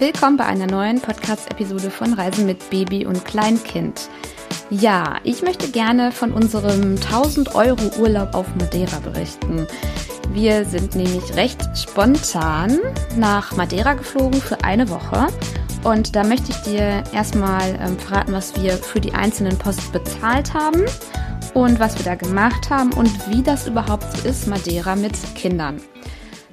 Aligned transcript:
Willkommen 0.00 0.36
bei 0.36 0.46
einer 0.46 0.68
neuen 0.68 1.00
Podcast-Episode 1.00 1.90
von 1.90 2.12
Reisen 2.12 2.46
mit 2.46 2.70
Baby 2.70 3.04
und 3.04 3.24
Kleinkind. 3.24 4.08
Ja, 4.70 5.16
ich 5.24 5.42
möchte 5.42 5.72
gerne 5.72 6.12
von 6.12 6.32
unserem 6.32 6.94
1000 6.94 7.56
Euro 7.56 7.82
Urlaub 7.98 8.32
auf 8.32 8.46
Madeira 8.54 9.00
berichten. 9.00 9.66
Wir 10.32 10.64
sind 10.64 10.94
nämlich 10.94 11.34
recht 11.34 11.60
spontan 11.76 12.78
nach 13.16 13.56
Madeira 13.56 13.94
geflogen 13.94 14.40
für 14.40 14.62
eine 14.62 14.88
Woche. 14.88 15.26
Und 15.82 16.14
da 16.14 16.22
möchte 16.22 16.52
ich 16.52 16.58
dir 16.58 17.02
erstmal 17.12 17.76
ähm, 17.80 17.98
verraten, 17.98 18.32
was 18.32 18.54
wir 18.62 18.74
für 18.74 19.00
die 19.00 19.14
einzelnen 19.14 19.58
Posten 19.58 19.90
bezahlt 19.90 20.54
haben 20.54 20.84
und 21.54 21.80
was 21.80 21.98
wir 21.98 22.04
da 22.04 22.14
gemacht 22.14 22.70
haben 22.70 22.92
und 22.92 23.10
wie 23.30 23.42
das 23.42 23.66
überhaupt 23.66 24.16
so 24.16 24.28
ist, 24.28 24.46
Madeira 24.46 24.94
mit 24.94 25.14
Kindern. 25.34 25.80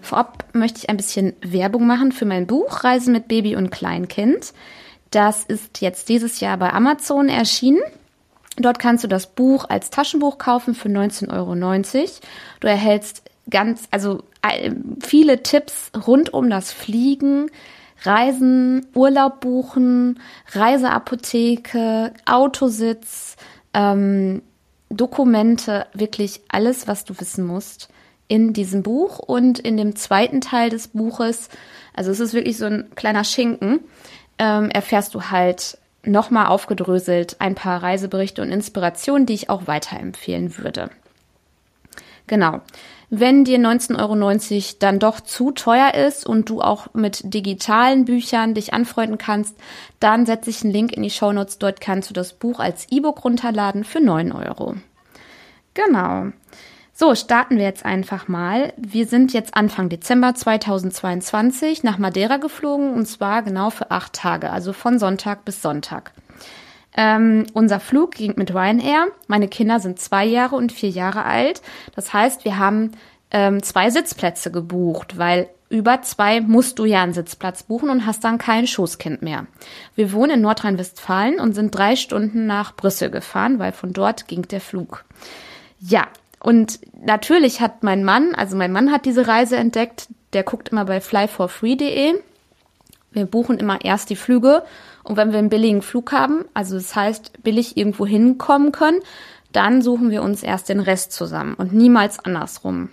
Vorab 0.05 0.45
möchte 0.53 0.79
ich 0.79 0.89
ein 0.89 0.97
bisschen 0.97 1.33
Werbung 1.41 1.87
machen 1.87 2.11
für 2.11 2.25
mein 2.25 2.45
Buch 2.45 2.83
Reisen 2.83 3.11
mit 3.11 3.27
Baby 3.27 3.55
und 3.55 3.71
Kleinkind. 3.71 4.53
Das 5.09 5.43
ist 5.43 5.81
jetzt 5.81 6.09
dieses 6.09 6.39
Jahr 6.39 6.57
bei 6.57 6.71
Amazon 6.71 7.27
erschienen. 7.27 7.81
Dort 8.57 8.79
kannst 8.79 9.03
du 9.03 9.07
das 9.07 9.27
Buch 9.27 9.65
als 9.67 9.89
Taschenbuch 9.89 10.37
kaufen 10.37 10.75
für 10.75 10.89
19,90 10.89 11.33
Euro. 11.33 11.55
Du 12.59 12.67
erhältst 12.67 13.23
ganz, 13.49 13.87
also 13.91 14.23
viele 15.01 15.43
Tipps 15.43 15.91
rund 16.05 16.33
um 16.33 16.49
das 16.49 16.71
Fliegen, 16.71 17.49
Reisen, 18.03 18.85
Urlaub 18.93 19.41
buchen, 19.41 20.19
Reiseapotheke, 20.51 22.13
Autositz, 22.25 23.37
ähm, 23.73 24.43
Dokumente, 24.89 25.87
wirklich 25.93 26.41
alles, 26.49 26.87
was 26.87 27.05
du 27.05 27.19
wissen 27.19 27.45
musst 27.45 27.89
in 28.27 28.53
diesem 28.53 28.83
Buch 28.83 29.19
und 29.19 29.59
in 29.59 29.77
dem 29.77 29.95
zweiten 29.95 30.41
Teil 30.41 30.69
des 30.69 30.89
Buches, 30.89 31.49
also 31.93 32.11
es 32.11 32.19
ist 32.19 32.33
wirklich 32.33 32.57
so 32.57 32.65
ein 32.65 32.89
kleiner 32.95 33.23
Schinken, 33.23 33.79
ähm, 34.39 34.69
erfährst 34.69 35.13
du 35.15 35.23
halt 35.23 35.77
nochmal 36.03 36.47
aufgedröselt 36.47 37.37
ein 37.39 37.55
paar 37.55 37.81
Reiseberichte 37.81 38.41
und 38.41 38.51
Inspirationen, 38.51 39.25
die 39.25 39.33
ich 39.33 39.49
auch 39.49 39.67
weiterempfehlen 39.67 40.57
würde. 40.57 40.89
Genau. 42.27 42.61
Wenn 43.11 43.45
dir 43.45 43.59
19,90 43.59 43.95
Euro 43.99 44.75
dann 44.79 44.99
doch 44.99 45.19
zu 45.19 45.51
teuer 45.51 45.93
ist 45.93 46.25
und 46.25 46.49
du 46.49 46.61
auch 46.61 46.87
mit 46.93 47.33
digitalen 47.33 48.05
Büchern 48.05 48.55
dich 48.55 48.73
anfreunden 48.73 49.19
kannst, 49.19 49.55
dann 49.99 50.25
setze 50.25 50.49
ich 50.49 50.63
einen 50.63 50.73
Link 50.73 50.91
in 50.91 51.03
die 51.03 51.11
Shownotes. 51.11 51.59
Dort 51.59 51.81
kannst 51.81 52.09
du 52.09 52.13
das 52.13 52.33
Buch 52.33 52.59
als 52.59 52.87
E-Book 52.89 53.23
runterladen 53.23 53.83
für 53.83 53.99
9 53.99 54.31
Euro. 54.31 54.75
Genau. 55.75 56.31
So, 56.97 57.13
starten 57.13 57.57
wir 57.57 57.65
jetzt 57.65 57.83
einfach 57.83 58.29
mal. 58.29 58.71
Wir 58.77 59.05
sind 59.05 59.33
jetzt 59.33 59.57
Anfang 59.57 59.89
Dezember 59.89 60.33
2022 60.33 61.83
nach 61.83 61.97
Madeira 61.97 62.37
geflogen 62.37 62.93
und 62.93 63.05
zwar 63.05 63.43
genau 63.43 63.69
für 63.69 63.91
acht 63.91 64.13
Tage, 64.13 64.49
also 64.49 64.71
von 64.71 64.97
Sonntag 64.97 65.43
bis 65.43 65.61
Sonntag. 65.61 66.13
Ähm, 66.95 67.47
unser 67.51 67.81
Flug 67.81 68.11
ging 68.11 68.35
mit 68.37 68.55
Ryanair. 68.55 69.07
Meine 69.27 69.49
Kinder 69.49 69.81
sind 69.81 69.99
zwei 69.99 70.23
Jahre 70.23 70.55
und 70.55 70.71
vier 70.71 70.87
Jahre 70.87 71.25
alt. 71.25 71.61
Das 71.97 72.13
heißt, 72.13 72.45
wir 72.45 72.59
haben 72.59 72.91
ähm, 73.29 73.61
zwei 73.61 73.89
Sitzplätze 73.89 74.49
gebucht, 74.49 75.17
weil 75.17 75.49
über 75.67 76.01
zwei 76.01 76.39
musst 76.39 76.79
du 76.79 76.85
ja 76.85 77.03
einen 77.03 77.11
Sitzplatz 77.11 77.63
buchen 77.63 77.89
und 77.89 78.05
hast 78.05 78.23
dann 78.23 78.37
kein 78.37 78.67
Schoßkind 78.67 79.21
mehr. 79.21 79.47
Wir 79.95 80.13
wohnen 80.13 80.35
in 80.35 80.41
Nordrhein-Westfalen 80.43 81.41
und 81.41 81.55
sind 81.55 81.75
drei 81.75 81.97
Stunden 81.97 82.45
nach 82.45 82.73
Brüssel 82.73 83.09
gefahren, 83.09 83.59
weil 83.59 83.73
von 83.73 83.91
dort 83.91 84.29
ging 84.29 84.43
der 84.43 84.61
Flug. 84.61 85.03
Ja, 85.81 86.07
und 86.45 86.79
natürlich 87.03 87.59
hat 87.59 87.81
mein 87.81 88.03
Mann, 88.03 88.35
also 88.35 88.55
mein 88.55 88.71
Mann 88.71 88.91
hat 88.91 89.05
diese 89.05 89.27
Reise 89.27 89.57
entdeckt, 89.57 90.09
der 90.33 90.43
guckt 90.43 90.69
immer 90.69 90.85
bei 90.85 91.01
flyforfree.de. 91.01 92.21
Wir 93.11 93.25
buchen 93.25 93.57
immer 93.57 93.83
erst 93.83 94.11
die 94.11 94.15
Flüge 94.15 94.61
und 95.03 95.17
wenn 95.17 95.31
wir 95.31 95.39
einen 95.39 95.49
billigen 95.49 95.81
Flug 95.81 96.11
haben, 96.11 96.45
also 96.53 96.75
das 96.75 96.95
heißt 96.95 97.41
billig 97.41 97.77
irgendwo 97.77 98.05
hinkommen 98.05 98.71
können, 98.71 98.99
dann 99.53 99.81
suchen 99.81 100.11
wir 100.11 100.21
uns 100.21 100.43
erst 100.43 100.69
den 100.69 100.81
Rest 100.81 101.13
zusammen 101.13 101.55
und 101.55 101.73
niemals 101.73 102.19
andersrum. 102.19 102.89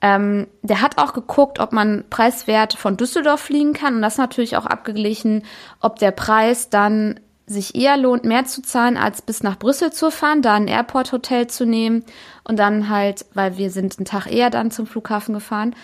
Ähm, 0.00 0.46
der 0.62 0.80
hat 0.80 0.98
auch 0.98 1.14
geguckt, 1.14 1.58
ob 1.58 1.72
man 1.72 2.04
preiswert 2.10 2.74
von 2.74 2.96
Düsseldorf 2.96 3.40
fliegen 3.40 3.72
kann 3.72 3.96
und 3.96 4.02
das 4.02 4.18
natürlich 4.18 4.56
auch 4.56 4.66
abgeglichen, 4.66 5.42
ob 5.80 5.98
der 5.98 6.12
Preis 6.12 6.70
dann 6.70 7.18
sich 7.48 7.74
eher 7.74 7.96
lohnt, 7.96 8.24
mehr 8.24 8.44
zu 8.44 8.62
zahlen, 8.62 8.96
als 8.96 9.22
bis 9.22 9.42
nach 9.42 9.58
Brüssel 9.58 9.92
zu 9.92 10.10
fahren, 10.10 10.42
da 10.42 10.54
ein 10.54 10.68
Airport-Hotel 10.68 11.46
zu 11.46 11.66
nehmen 11.66 12.04
und 12.44 12.58
dann 12.58 12.88
halt, 12.88 13.26
weil 13.34 13.56
wir 13.56 13.70
sind 13.70 13.98
einen 13.98 14.06
Tag 14.06 14.26
eher 14.30 14.50
dann 14.50 14.70
zum 14.70 14.86
Flughafen 14.86 15.34
gefahren. 15.34 15.74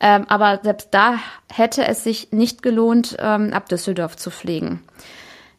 Ähm, 0.00 0.26
aber 0.28 0.60
selbst 0.62 0.88
da 0.92 1.18
hätte 1.52 1.86
es 1.86 2.04
sich 2.04 2.30
nicht 2.30 2.62
gelohnt, 2.62 3.16
ähm, 3.18 3.52
ab 3.52 3.68
Düsseldorf 3.68 4.16
zu 4.16 4.30
fliegen. 4.30 4.80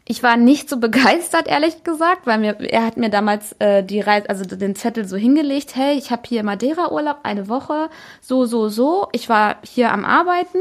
Ich 0.06 0.24
war 0.24 0.38
nicht 0.38 0.70
so 0.70 0.78
begeistert, 0.78 1.48
ehrlich 1.48 1.84
gesagt, 1.84 2.26
weil 2.26 2.40
mir, 2.40 2.60
er 2.62 2.86
hat 2.86 2.98
mir 2.98 3.10
damals 3.10 3.54
äh, 3.60 3.84
die 3.84 4.00
Reise, 4.00 4.30
also 4.30 4.44
den 4.44 4.76
Zettel 4.76 5.08
so 5.08 5.18
hingelegt, 5.18 5.76
hey, 5.76 5.98
ich 5.98 6.10
habe 6.10 6.24
hier 6.26 6.44
Madeira-Urlaub, 6.44 7.18
eine 7.24 7.48
Woche, 7.48 7.90
so, 8.22 8.46
so, 8.46 8.70
so. 8.70 9.08
Ich 9.12 9.30
war 9.30 9.58
hier 9.62 9.92
am 9.92 10.06
Arbeiten 10.06 10.58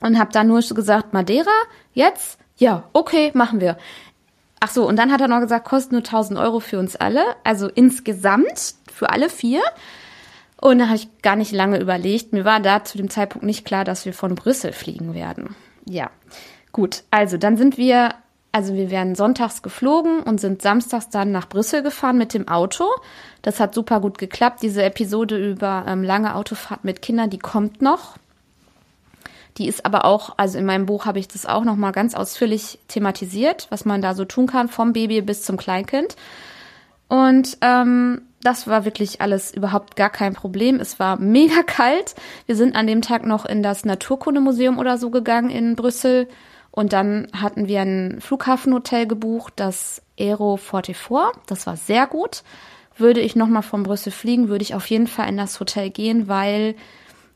und 0.00 0.18
habe 0.18 0.32
dann 0.32 0.46
nur 0.46 0.60
gesagt, 0.60 1.12
Madeira, 1.12 1.50
jetzt? 1.94 2.38
Ja, 2.56 2.84
okay, 2.92 3.30
machen 3.34 3.60
wir. 3.60 3.76
Ach 4.60 4.70
so, 4.70 4.86
und 4.86 4.96
dann 4.96 5.10
hat 5.10 5.20
er 5.20 5.28
noch 5.28 5.40
gesagt, 5.40 5.66
kostet 5.66 5.92
nur 5.92 6.02
1000 6.02 6.38
Euro 6.38 6.60
für 6.60 6.78
uns 6.78 6.94
alle, 6.94 7.24
also 7.42 7.68
insgesamt 7.68 8.74
für 8.92 9.10
alle 9.10 9.28
vier. 9.28 9.60
Und 10.60 10.78
da 10.78 10.84
habe 10.84 10.94
ich 10.94 11.08
gar 11.22 11.34
nicht 11.34 11.50
lange 11.50 11.80
überlegt. 11.80 12.32
Mir 12.32 12.44
war 12.44 12.60
da 12.60 12.84
zu 12.84 12.96
dem 12.96 13.10
Zeitpunkt 13.10 13.44
nicht 13.44 13.64
klar, 13.64 13.84
dass 13.84 14.06
wir 14.06 14.14
von 14.14 14.36
Brüssel 14.36 14.72
fliegen 14.72 15.14
werden. 15.14 15.56
Ja, 15.84 16.10
gut. 16.70 17.02
Also 17.10 17.36
dann 17.36 17.56
sind 17.56 17.76
wir, 17.76 18.14
also 18.52 18.74
wir 18.74 18.88
werden 18.88 19.16
sonntags 19.16 19.62
geflogen 19.62 20.20
und 20.20 20.40
sind 20.40 20.62
samstags 20.62 21.08
dann 21.08 21.32
nach 21.32 21.48
Brüssel 21.48 21.82
gefahren 21.82 22.16
mit 22.16 22.32
dem 22.32 22.46
Auto. 22.46 22.84
Das 23.42 23.58
hat 23.58 23.74
super 23.74 24.00
gut 24.00 24.18
geklappt. 24.18 24.62
Diese 24.62 24.84
Episode 24.84 25.36
über 25.36 25.84
ähm, 25.88 26.04
lange 26.04 26.36
Autofahrt 26.36 26.84
mit 26.84 27.02
Kindern, 27.02 27.30
die 27.30 27.40
kommt 27.40 27.82
noch. 27.82 28.16
Die 29.58 29.68
ist 29.68 29.84
aber 29.84 30.04
auch, 30.04 30.34
also 30.38 30.58
in 30.58 30.64
meinem 30.64 30.86
Buch 30.86 31.04
habe 31.04 31.18
ich 31.18 31.28
das 31.28 31.46
auch 31.46 31.64
nochmal 31.64 31.92
ganz 31.92 32.14
ausführlich 32.14 32.78
thematisiert, 32.88 33.66
was 33.70 33.84
man 33.84 34.00
da 34.00 34.14
so 34.14 34.24
tun 34.24 34.46
kann, 34.46 34.68
vom 34.68 34.92
Baby 34.92 35.20
bis 35.20 35.42
zum 35.42 35.56
Kleinkind. 35.56 36.16
Und 37.08 37.58
ähm, 37.60 38.22
das 38.42 38.66
war 38.66 38.84
wirklich 38.84 39.20
alles 39.20 39.52
überhaupt 39.52 39.96
gar 39.96 40.10
kein 40.10 40.32
Problem. 40.32 40.80
Es 40.80 40.98
war 40.98 41.18
mega 41.18 41.62
kalt. 41.66 42.14
Wir 42.46 42.56
sind 42.56 42.74
an 42.74 42.86
dem 42.86 43.02
Tag 43.02 43.26
noch 43.26 43.44
in 43.44 43.62
das 43.62 43.84
Naturkundemuseum 43.84 44.78
oder 44.78 44.98
so 44.98 45.10
gegangen 45.10 45.50
in 45.50 45.76
Brüssel. 45.76 46.28
Und 46.70 46.94
dann 46.94 47.28
hatten 47.38 47.68
wir 47.68 47.82
ein 47.82 48.18
Flughafenhotel 48.20 49.06
gebucht, 49.06 49.52
das 49.56 50.00
Aero 50.18 50.56
44. 50.56 50.96
Das 51.46 51.66
war 51.66 51.76
sehr 51.76 52.06
gut. 52.06 52.42
Würde 52.96 53.20
ich 53.20 53.36
nochmal 53.36 53.62
von 53.62 53.82
Brüssel 53.82 54.12
fliegen, 54.12 54.48
würde 54.48 54.62
ich 54.62 54.74
auf 54.74 54.86
jeden 54.86 55.06
Fall 55.06 55.28
in 55.28 55.36
das 55.36 55.60
Hotel 55.60 55.90
gehen, 55.90 56.28
weil 56.28 56.74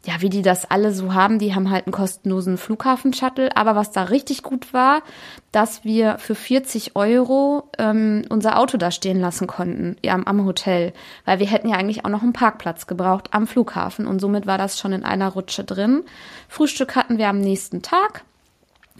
ja, 0.06 0.20
wie 0.20 0.30
die 0.30 0.42
das 0.42 0.70
alle 0.70 0.92
so 0.92 1.14
haben, 1.14 1.40
die 1.40 1.54
haben 1.54 1.68
halt 1.68 1.86
einen 1.86 1.92
kostenlosen 1.92 2.58
Flughafen-Shuttle. 2.58 3.56
Aber 3.56 3.74
was 3.74 3.90
da 3.90 4.04
richtig 4.04 4.44
gut 4.44 4.72
war, 4.72 5.02
dass 5.50 5.82
wir 5.84 6.18
für 6.18 6.36
40 6.36 6.94
Euro 6.94 7.68
ähm, 7.76 8.24
unser 8.28 8.58
Auto 8.58 8.76
da 8.76 8.92
stehen 8.92 9.20
lassen 9.20 9.48
konnten, 9.48 9.96
ja, 10.04 10.14
am 10.14 10.44
Hotel. 10.44 10.92
Weil 11.24 11.40
wir 11.40 11.48
hätten 11.48 11.68
ja 11.68 11.76
eigentlich 11.76 12.04
auch 12.04 12.10
noch 12.10 12.22
einen 12.22 12.32
Parkplatz 12.32 12.86
gebraucht 12.86 13.30
am 13.32 13.48
Flughafen. 13.48 14.06
Und 14.06 14.20
somit 14.20 14.46
war 14.46 14.58
das 14.58 14.78
schon 14.78 14.92
in 14.92 15.04
einer 15.04 15.28
Rutsche 15.28 15.64
drin. 15.64 16.04
Frühstück 16.48 16.94
hatten 16.94 17.18
wir 17.18 17.28
am 17.28 17.40
nächsten 17.40 17.82
Tag. 17.82 18.22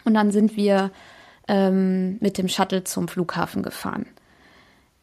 Und 0.05 0.15
dann 0.15 0.33
sind 0.33 0.57
wir 0.57 0.91
ähm, 1.47 2.19
mit 2.21 2.37
dem 2.37 2.49
Shuttle 2.49 2.83
zum 2.83 3.07
Flughafen 3.07 3.63
gefahren. 3.63 4.07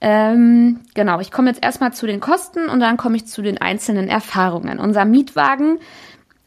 Ähm, 0.06 0.82
genau, 0.94 1.22
ich 1.22 1.32
komme 1.32 1.50
jetzt 1.50 1.64
erstmal 1.64 1.94
zu 1.94 2.06
den 2.06 2.20
Kosten 2.20 2.68
und 2.68 2.82
dann 2.82 2.98
komme 2.98 3.16
ich 3.16 3.26
zu 3.26 3.42
den 3.42 3.58
einzelnen 3.60 4.10
Erfahrungen. 4.10 4.78
Unser 4.78 5.06
Mietwagen 5.06 5.80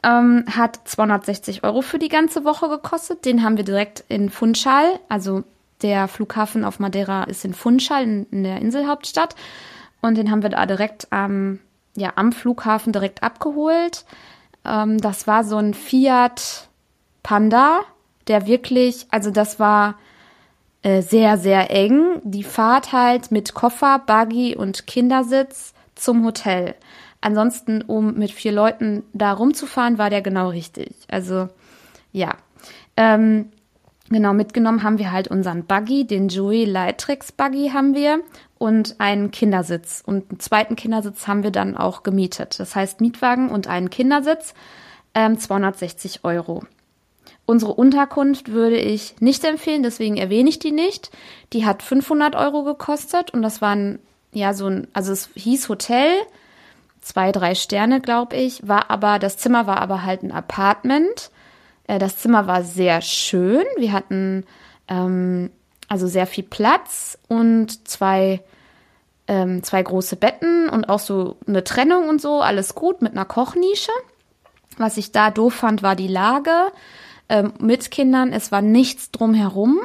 ähm, 0.05 0.45
hat 0.55 0.81
260 0.85 1.65
Euro 1.65 1.81
für 1.81 1.99
die 1.99 2.11
ganze 2.11 2.45
Woche 2.45 2.69
gekostet. 2.69 3.25
Den 3.25 3.43
haben 3.43 3.57
wir 3.57 3.65
direkt 3.65 4.05
in 4.09 4.29
Funchal, 4.29 5.01
also 5.09 5.43
der 5.81 6.07
Flughafen 6.07 6.67
auf 6.67 6.81
Madeira 6.81 7.25
ist 7.25 7.47
in 7.47 7.55
Funchal, 7.55 8.03
in, 8.03 8.27
in 8.31 8.45
der 8.45 8.61
Inselhauptstadt. 8.61 9.35
Und 10.03 10.19
den 10.19 10.31
haben 10.31 10.43
wir 10.43 10.51
da 10.51 10.67
direkt 10.67 11.11
am, 11.11 11.59
ja, 11.97 12.13
am 12.17 12.33
Flughafen 12.33 12.93
direkt 12.93 13.23
abgeholt. 13.23 14.05
Ähm, 14.67 14.99
das 15.01 15.27
war 15.27 15.45
so 15.45 15.57
ein 15.57 15.73
Fiat 15.73 16.69
Panda, 17.23 17.81
der 18.29 18.47
wirklich, 18.47 19.07
also 19.11 19.31
das 19.31 19.59
war 19.59 19.95
äh, 20.87 21.03
sehr, 21.03 21.37
sehr 21.37 21.69
eng. 21.73 22.21
Die 22.23 22.45
Fahrt 22.45 22.93
halt 22.93 23.33
mit 23.33 23.55
Koffer, 23.55 23.99
Buggy 24.07 24.55
und 24.55 24.87
Kindersitz 24.87 25.75
zum 25.97 26.25
Hotel. 26.25 26.77
Ansonsten, 27.21 27.83
um 27.83 28.15
mit 28.15 28.31
vier 28.31 28.53
Leuten 28.53 29.03
da 29.13 29.33
rumzufahren, 29.33 29.99
war 29.99 30.11
der 30.11 30.23
genau 30.23 30.51
richtig. 30.51 30.95
Also, 31.09 31.49
ja. 32.13 32.37
Ähm, 32.97 33.51
genau, 34.11 34.33
mitgenommen 34.33 34.85
haben 34.85 34.99
wir 34.99 35.11
halt 35.11 35.27
unseren 35.27 35.65
Buggy, 35.65 36.07
den 36.07 36.29
Joey 36.29 36.65
Lightrix 36.67 37.33
Buggy 37.33 37.71
haben 37.75 37.97
wir 37.97 38.21
und 38.59 38.95
einen 39.01 39.33
Kindersitz. 39.33 40.05
Und 40.07 40.31
einen 40.31 40.39
zweiten 40.39 40.77
Kindersitz 40.77 41.27
haben 41.27 41.43
wir 41.43 41.51
dann 41.51 41.77
auch 41.77 42.05
gemietet. 42.05 42.61
Das 42.61 42.77
heißt, 42.77 43.01
Mietwagen 43.01 43.49
und 43.49 43.67
einen 43.67 43.91
Kindersitz, 43.91 44.55
ähm, 45.15 45.37
260 45.37 46.21
Euro. 46.23 46.63
Unsere 47.47 47.75
Unterkunft 47.75 48.51
würde 48.51 48.77
ich 48.77 49.15
nicht 49.21 49.45
empfehlen, 49.45 49.85
deswegen 49.85 50.17
erwähne 50.17 50.51
ich 50.51 50.59
die 50.59 50.73
nicht. 50.73 51.11
Die 51.53 51.65
hat 51.65 51.85
500 51.85 52.35
Euro 52.35 52.65
gekostet 52.65 53.31
und 53.31 53.43
das 53.43 53.63
waren 53.63 54.01
ja 54.33 54.53
so 54.53 54.67
ein, 54.67 54.89
also 54.93 55.13
es 55.13 55.31
hieß 55.35 55.69
Hotel, 55.69 56.11
zwei, 57.01 57.31
drei 57.31 57.55
Sterne, 57.55 58.01
glaube 58.01 58.35
ich, 58.35 58.67
war 58.67 58.91
aber, 58.91 59.21
das 59.21 59.39
Zimmer 59.39 59.69
war 59.69 59.81
aber 59.81 60.03
halt 60.03 60.25
ein 60.25 60.33
Apartment. 60.33 61.31
Äh, 61.87 62.01
das 62.01 62.19
Zimmer 62.19 62.49
war 62.49 62.65
sehr 62.65 63.01
schön. 63.01 63.65
Wir 63.77 63.93
hatten 63.93 64.45
ähm, 64.89 65.51
also 65.89 66.09
sehr 66.09 66.27
viel 66.27 66.43
Platz 66.43 67.17
und 67.29 67.87
zwei, 67.87 68.43
ähm, 69.29 69.63
zwei 69.63 69.85
große 69.85 70.17
Betten 70.17 70.69
und 70.69 70.89
auch 70.89 70.99
so 70.99 71.37
eine 71.47 71.63
Trennung 71.63 72.09
und 72.09 72.21
so, 72.21 72.41
alles 72.41 72.75
gut 72.75 73.03
mit 73.03 73.13
einer 73.13 73.25
Kochnische. 73.25 73.93
Was 74.79 74.97
ich 74.97 75.13
da 75.13 75.31
doof 75.31 75.55
fand, 75.55 75.85
war 75.85 75.95
die 75.95 76.09
Lage 76.09 76.73
ähm, 77.29 77.53
mit 77.59 77.91
Kindern. 77.91 78.33
Es 78.33 78.53
war 78.53 78.63
nichts 78.63 79.11
drumherum. 79.11 79.81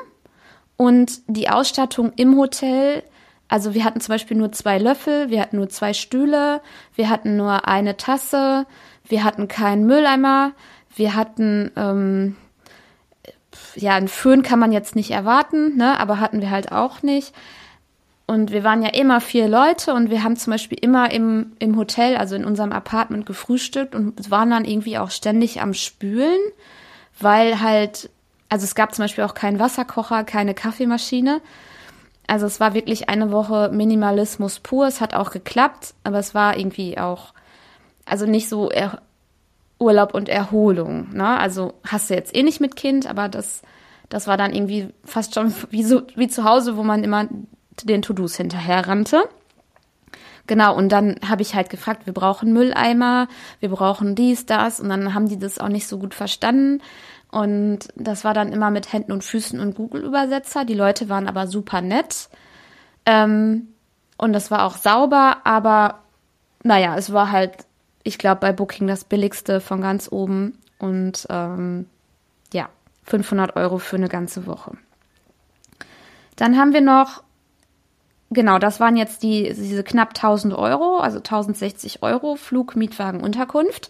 Und 0.78 1.22
die 1.28 1.50
Ausstattung 1.50 2.12
im 2.16 2.38
Hotel, 2.38 3.04
also 3.48 3.74
wir 3.74 3.84
hatten 3.84 4.02
zum 4.02 4.14
Beispiel 4.14 4.38
nur 4.38 4.52
zwei 4.52 4.80
Löffel, 4.80 5.30
wir 5.30 5.42
hatten 5.42 5.58
nur 5.58 5.70
zwei 5.70 5.94
Stühle, 5.94 6.62
wir 6.96 7.10
hatten 7.10 7.38
nur 7.38 7.68
eine 7.68 7.98
Tasse, 7.98 8.66
wir 9.08 9.24
hatten 9.24 9.48
keinen 9.48 9.86
Mülleimer, 9.86 10.54
wir 10.96 11.16
hatten, 11.16 11.72
ähm, 11.76 12.36
ja, 13.76 13.94
einen 13.94 14.08
Föhn 14.08 14.42
kann 14.42 14.58
man 14.58 14.72
jetzt 14.72 14.96
nicht 14.96 15.12
erwarten, 15.12 15.78
ne, 15.78 16.00
aber 16.00 16.20
hatten 16.20 16.42
wir 16.42 16.50
halt 16.50 16.72
auch 16.72 17.04
nicht. 17.04 17.34
Und 18.26 18.52
wir 18.52 18.64
waren 18.64 18.82
ja 18.82 18.90
immer 18.90 19.20
vier 19.20 19.50
Leute 19.50 19.94
und 19.94 20.10
wir 20.10 20.24
haben 20.24 20.38
zum 20.38 20.52
Beispiel 20.52 20.78
immer 20.82 21.12
im, 21.12 21.52
im 21.60 21.76
Hotel, 21.76 22.16
also 22.16 22.36
in 22.36 22.46
unserem 22.46 22.72
Apartment 22.72 23.26
gefrühstückt 23.26 23.94
und 23.94 24.32
waren 24.32 24.50
dann 24.50 24.66
irgendwie 24.66 24.98
auch 24.98 25.12
ständig 25.12 25.62
am 25.62 25.74
Spülen 25.74 26.40
weil 27.24 27.62
halt, 27.62 28.10
also 28.50 28.64
es 28.64 28.76
gab 28.76 28.94
zum 28.94 29.04
Beispiel 29.04 29.24
auch 29.24 29.34
keinen 29.34 29.60
Wasserkocher, 29.60 30.24
keine 30.24 30.54
Kaffeemaschine. 30.54 31.42
Also 32.28 32.46
es 32.46 32.60
war 32.60 32.74
wirklich 32.74 33.10
eine 33.10 33.32
Woche 33.32 33.70
Minimalismus 33.74 34.60
pur. 34.60 34.88
Es 34.88 35.02
hat 35.02 35.14
auch 35.14 35.32
geklappt, 35.32 35.94
aber 36.04 36.20
es 36.20 36.34
war 36.34 36.58
irgendwie 36.58 36.98
auch, 36.98 37.34
also 38.06 38.26
nicht 38.26 38.48
so 38.48 38.70
er 38.70 39.02
Urlaub 39.80 40.14
und 40.14 40.30
Erholung. 40.30 41.14
Ne? 41.14 41.28
Also 41.28 41.74
hast 41.86 42.10
du 42.10 42.14
jetzt 42.14 42.36
eh 42.36 42.44
nicht 42.44 42.62
mit 42.62 42.76
Kind, 42.76 43.08
aber 43.08 43.28
das, 43.28 43.64
das 44.10 44.28
war 44.28 44.38
dann 44.38 44.54
irgendwie 44.54 44.90
fast 45.04 45.34
schon 45.34 45.54
wie, 45.72 45.84
so, 45.84 46.04
wie 46.16 46.28
zu 46.28 46.44
Hause, 46.44 46.78
wo 46.78 46.84
man 46.84 47.04
immer 47.04 47.28
den 47.84 48.02
To-Dos 48.02 48.38
hinterher 48.38 48.88
rannte. 48.88 49.24
Genau, 50.48 50.76
und 50.76 50.90
dann 50.90 51.16
habe 51.28 51.42
ich 51.42 51.56
halt 51.56 51.70
gefragt, 51.70 52.06
wir 52.06 52.14
brauchen 52.14 52.52
Mülleimer, 52.52 53.28
wir 53.60 53.70
brauchen 53.70 54.16
dies, 54.16 54.46
das, 54.46 54.80
und 54.80 54.90
dann 54.90 55.14
haben 55.14 55.30
die 55.30 55.40
das 55.40 55.60
auch 55.60 55.70
nicht 55.70 55.88
so 55.88 55.98
gut 55.98 56.14
verstanden. 56.14 56.82
Und 57.32 57.88
das 57.96 58.24
war 58.26 58.34
dann 58.34 58.52
immer 58.52 58.70
mit 58.72 58.92
Händen 58.92 59.14
und 59.14 59.24
Füßen 59.24 59.60
und 59.60 59.76
Google-Übersetzer. 59.76 60.66
Die 60.66 60.74
Leute 60.74 61.10
waren 61.10 61.28
aber 61.28 61.48
super 61.48 61.82
nett. 61.82 62.30
Ähm, 63.06 63.70
und 64.18 64.34
das 64.34 64.52
war 64.52 64.66
auch 64.66 64.78
sauber, 64.78 65.38
aber 65.46 66.00
naja, 66.64 66.96
es 66.98 67.12
war 67.14 67.32
halt, 67.32 67.54
ich 68.04 68.18
glaube, 68.18 68.42
bei 68.42 68.52
Booking 68.52 68.86
das 68.86 69.06
billigste 69.06 69.62
von 69.62 69.82
ganz 69.82 70.12
oben. 70.12 70.58
Und 70.78 71.26
ähm, 71.30 71.88
ja, 72.54 72.70
500 73.06 73.56
Euro 73.56 73.78
für 73.78 73.96
eine 73.96 74.10
ganze 74.10 74.46
Woche. 74.46 74.74
Dann 76.36 76.58
haben 76.58 76.74
wir 76.74 76.82
noch 76.82 77.24
Genau, 78.34 78.60
das 78.60 78.80
waren 78.80 78.96
jetzt 78.96 79.24
die, 79.24 79.44
diese 79.54 79.84
knapp 79.84 80.12
1000 80.16 80.54
Euro, 80.54 81.00
also 81.00 81.18
1060 81.18 82.02
Euro 82.02 82.38
Flug, 82.38 82.78
Mietwagen, 82.78 83.20
Unterkunft. 83.20 83.90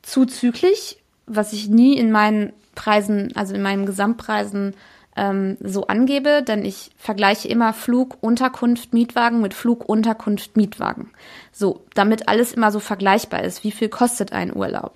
Zuzüglich, 0.00 0.98
was 1.26 1.52
ich 1.52 1.68
nie 1.68 1.98
in 1.98 2.10
meinen 2.10 2.54
Preisen, 2.74 3.32
also 3.34 3.54
in 3.54 3.62
meinen 3.62 3.86
Gesamtpreisen 3.86 4.74
ähm, 5.16 5.56
so 5.60 5.86
angebe, 5.86 6.42
denn 6.42 6.64
ich 6.64 6.90
vergleiche 6.96 7.48
immer 7.48 7.72
Flug, 7.72 8.16
Unterkunft, 8.20 8.94
Mietwagen 8.94 9.40
mit 9.40 9.54
Flug, 9.54 9.88
Unterkunft, 9.88 10.56
Mietwagen. 10.56 11.10
So, 11.52 11.84
damit 11.94 12.28
alles 12.28 12.52
immer 12.52 12.72
so 12.72 12.80
vergleichbar 12.80 13.42
ist. 13.42 13.64
Wie 13.64 13.72
viel 13.72 13.88
kostet 13.88 14.32
ein 14.32 14.54
Urlaub? 14.54 14.94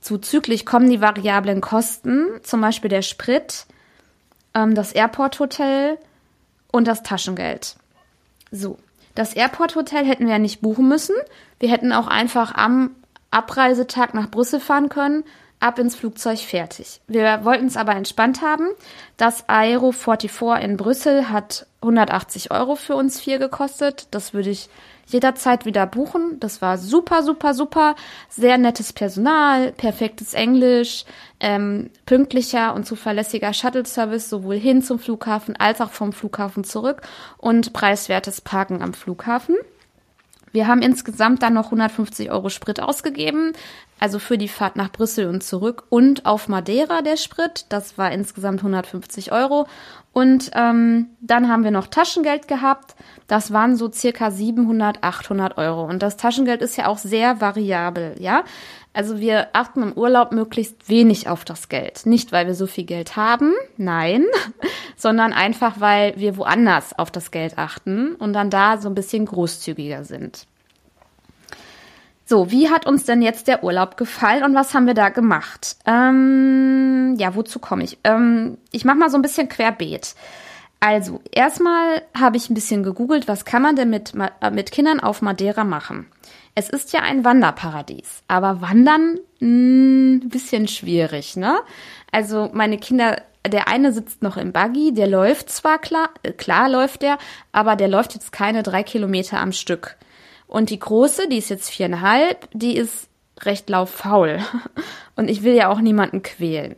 Zuzüglich 0.00 0.66
kommen 0.66 0.90
die 0.90 1.00
variablen 1.00 1.60
Kosten, 1.60 2.26
zum 2.42 2.60
Beispiel 2.60 2.90
der 2.90 3.02
Sprit, 3.02 3.66
ähm, 4.54 4.74
das 4.74 4.92
Airport-Hotel 4.92 5.98
und 6.72 6.88
das 6.88 7.02
Taschengeld. 7.02 7.76
So, 8.50 8.78
das 9.14 9.34
Airport-Hotel 9.34 10.04
hätten 10.04 10.26
wir 10.26 10.32
ja 10.32 10.38
nicht 10.38 10.60
buchen 10.60 10.88
müssen. 10.88 11.14
Wir 11.60 11.70
hätten 11.70 11.92
auch 11.92 12.06
einfach 12.06 12.54
am 12.54 12.90
Abreisetag 13.30 14.14
nach 14.14 14.30
Brüssel 14.30 14.60
fahren 14.60 14.88
können, 14.88 15.24
ab 15.60 15.78
ins 15.78 15.96
Flugzeug 15.96 16.38
fertig. 16.38 17.00
Wir 17.06 17.44
wollten 17.44 17.66
es 17.66 17.76
aber 17.76 17.94
entspannt 17.94 18.42
haben. 18.42 18.68
Das 19.16 19.48
Aero 19.48 19.92
44 19.92 20.64
in 20.64 20.76
Brüssel 20.76 21.28
hat 21.28 21.66
180 21.82 22.50
Euro 22.50 22.74
für 22.74 22.94
uns 22.96 23.20
vier 23.20 23.38
gekostet. 23.38 24.08
Das 24.10 24.34
würde 24.34 24.50
ich 24.50 24.68
jederzeit 25.06 25.64
wieder 25.64 25.86
buchen. 25.86 26.38
Das 26.38 26.60
war 26.60 26.78
super, 26.78 27.22
super, 27.22 27.54
super. 27.54 27.96
Sehr 28.28 28.58
nettes 28.58 28.92
Personal, 28.92 29.72
perfektes 29.72 30.34
Englisch, 30.34 31.04
ähm, 31.40 31.90
pünktlicher 32.06 32.74
und 32.74 32.86
zuverlässiger 32.86 33.52
Shuttle-Service 33.52 34.28
sowohl 34.28 34.56
hin 34.56 34.82
zum 34.82 34.98
Flughafen 34.98 35.56
als 35.56 35.80
auch 35.80 35.90
vom 35.90 36.12
Flughafen 36.12 36.64
zurück 36.64 37.02
und 37.38 37.72
preiswertes 37.72 38.40
Parken 38.40 38.82
am 38.82 38.92
Flughafen. 38.92 39.56
Wir 40.52 40.66
haben 40.66 40.82
insgesamt 40.82 41.42
dann 41.42 41.54
noch 41.54 41.66
150 41.66 42.30
Euro 42.30 42.48
Sprit 42.48 42.80
ausgegeben, 42.80 43.52
also 44.00 44.18
für 44.18 44.38
die 44.38 44.48
Fahrt 44.48 44.76
nach 44.76 44.92
Brüssel 44.92 45.26
und 45.26 45.42
zurück 45.42 45.84
und 45.88 46.26
auf 46.26 46.48
Madeira 46.48 47.02
der 47.02 47.16
Sprit. 47.16 47.66
Das 47.68 47.98
war 47.98 48.12
insgesamt 48.12 48.60
150 48.60 49.32
Euro. 49.32 49.66
Und 50.12 50.50
ähm, 50.54 51.10
dann 51.20 51.48
haben 51.48 51.64
wir 51.64 51.70
noch 51.70 51.86
Taschengeld 51.86 52.48
gehabt. 52.48 52.94
Das 53.26 53.52
waren 53.52 53.76
so 53.76 53.90
circa 53.90 54.30
700, 54.30 55.04
800 55.04 55.58
Euro. 55.58 55.84
Und 55.84 56.02
das 56.02 56.16
Taschengeld 56.16 56.62
ist 56.62 56.76
ja 56.76 56.86
auch 56.86 56.98
sehr 56.98 57.40
variabel, 57.40 58.16
ja. 58.18 58.42
Also 58.98 59.20
wir 59.20 59.50
achten 59.52 59.80
im 59.80 59.92
Urlaub 59.92 60.32
möglichst 60.32 60.88
wenig 60.88 61.28
auf 61.28 61.44
das 61.44 61.68
Geld. 61.68 62.04
Nicht, 62.04 62.32
weil 62.32 62.48
wir 62.48 62.56
so 62.56 62.66
viel 62.66 62.82
Geld 62.82 63.14
haben, 63.14 63.54
nein, 63.76 64.24
sondern 64.96 65.32
einfach, 65.32 65.78
weil 65.78 66.14
wir 66.16 66.36
woanders 66.36 66.98
auf 66.98 67.12
das 67.12 67.30
Geld 67.30 67.58
achten 67.58 68.16
und 68.16 68.32
dann 68.32 68.50
da 68.50 68.78
so 68.78 68.88
ein 68.88 68.96
bisschen 68.96 69.24
großzügiger 69.24 70.02
sind. 70.02 70.48
So, 72.24 72.50
wie 72.50 72.70
hat 72.70 72.86
uns 72.86 73.04
denn 73.04 73.22
jetzt 73.22 73.46
der 73.46 73.62
Urlaub 73.62 73.96
gefallen 73.96 74.42
und 74.42 74.56
was 74.56 74.74
haben 74.74 74.88
wir 74.88 74.94
da 74.94 75.10
gemacht? 75.10 75.76
Ähm, 75.86 77.14
ja, 77.20 77.36
wozu 77.36 77.60
komme 77.60 77.84
ich? 77.84 77.98
Ähm, 78.02 78.58
ich 78.72 78.84
mache 78.84 78.98
mal 78.98 79.10
so 79.10 79.16
ein 79.16 79.22
bisschen 79.22 79.48
querbeet. 79.48 80.16
Also, 80.80 81.20
erstmal 81.30 82.02
habe 82.18 82.36
ich 82.36 82.50
ein 82.50 82.54
bisschen 82.54 82.82
gegoogelt, 82.82 83.28
was 83.28 83.44
kann 83.44 83.62
man 83.62 83.76
denn 83.76 83.90
mit, 83.90 84.12
äh, 84.40 84.50
mit 84.50 84.72
Kindern 84.72 84.98
auf 84.98 85.22
Madeira 85.22 85.62
machen? 85.62 86.06
Es 86.54 86.68
ist 86.68 86.92
ja 86.92 87.00
ein 87.00 87.24
Wanderparadies, 87.24 88.22
aber 88.28 88.60
Wandern 88.60 89.18
ein 89.40 90.20
hm, 90.22 90.28
bisschen 90.28 90.68
schwierig, 90.68 91.36
ne? 91.36 91.60
Also, 92.10 92.50
meine 92.52 92.78
Kinder, 92.78 93.22
der 93.46 93.68
eine 93.68 93.92
sitzt 93.92 94.22
noch 94.22 94.36
im 94.36 94.52
Buggy, 94.52 94.92
der 94.92 95.06
läuft 95.06 95.50
zwar 95.50 95.78
klar, 95.78 96.10
äh, 96.22 96.32
klar 96.32 96.68
läuft 96.68 97.02
der, 97.02 97.18
aber 97.52 97.76
der 97.76 97.88
läuft 97.88 98.14
jetzt 98.14 98.32
keine 98.32 98.62
drei 98.62 98.82
Kilometer 98.82 99.40
am 99.40 99.52
Stück. 99.52 99.96
Und 100.46 100.70
die 100.70 100.78
große, 100.78 101.28
die 101.28 101.38
ist 101.38 101.50
jetzt 101.50 101.70
viereinhalb, 101.70 102.48
die 102.52 102.76
ist 102.76 103.08
recht 103.40 103.68
lauffaul. 103.68 104.40
Und 105.16 105.28
ich 105.28 105.42
will 105.42 105.54
ja 105.54 105.68
auch 105.68 105.80
niemanden 105.80 106.22
quälen. 106.22 106.76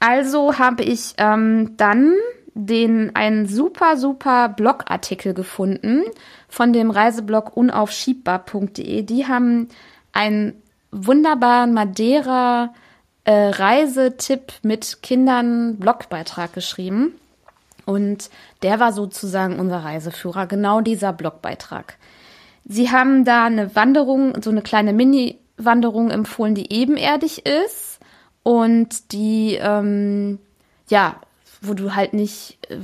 Also 0.00 0.58
habe 0.58 0.84
ich 0.84 1.14
ähm, 1.18 1.76
dann 1.76 2.14
den 2.54 3.14
einen 3.14 3.46
super, 3.46 3.96
super 3.96 4.48
Blogartikel 4.48 5.34
gefunden 5.34 6.02
von 6.48 6.72
dem 6.72 6.90
Reiseblog 6.90 7.56
unaufschiebbar.de. 7.56 9.02
Die 9.02 9.26
haben 9.26 9.68
einen 10.12 10.62
wunderbaren 10.92 11.74
Madeira 11.74 12.72
äh, 13.24 13.32
Reisetipp 13.32 14.52
mit 14.62 15.02
Kindern 15.02 15.76
Blogbeitrag 15.76 16.52
geschrieben. 16.52 17.14
Und 17.86 18.30
der 18.62 18.80
war 18.80 18.92
sozusagen 18.92 19.58
unser 19.58 19.84
Reiseführer, 19.84 20.46
genau 20.46 20.80
dieser 20.80 21.12
Blogbeitrag. 21.12 21.98
Sie 22.64 22.90
haben 22.90 23.24
da 23.24 23.44
eine 23.44 23.74
Wanderung, 23.76 24.40
so 24.42 24.50
eine 24.50 24.62
kleine 24.62 24.92
Mini-Wanderung 24.92 26.10
empfohlen, 26.10 26.54
die 26.54 26.72
ebenerdig 26.72 27.44
ist 27.44 27.98
und 28.42 29.12
die, 29.12 29.58
ähm, 29.60 30.38
ja, 30.88 31.16
wo 31.66 31.74
du 31.74 31.94
halt 31.94 32.14
nicht 32.14 32.58
äh, 32.68 32.78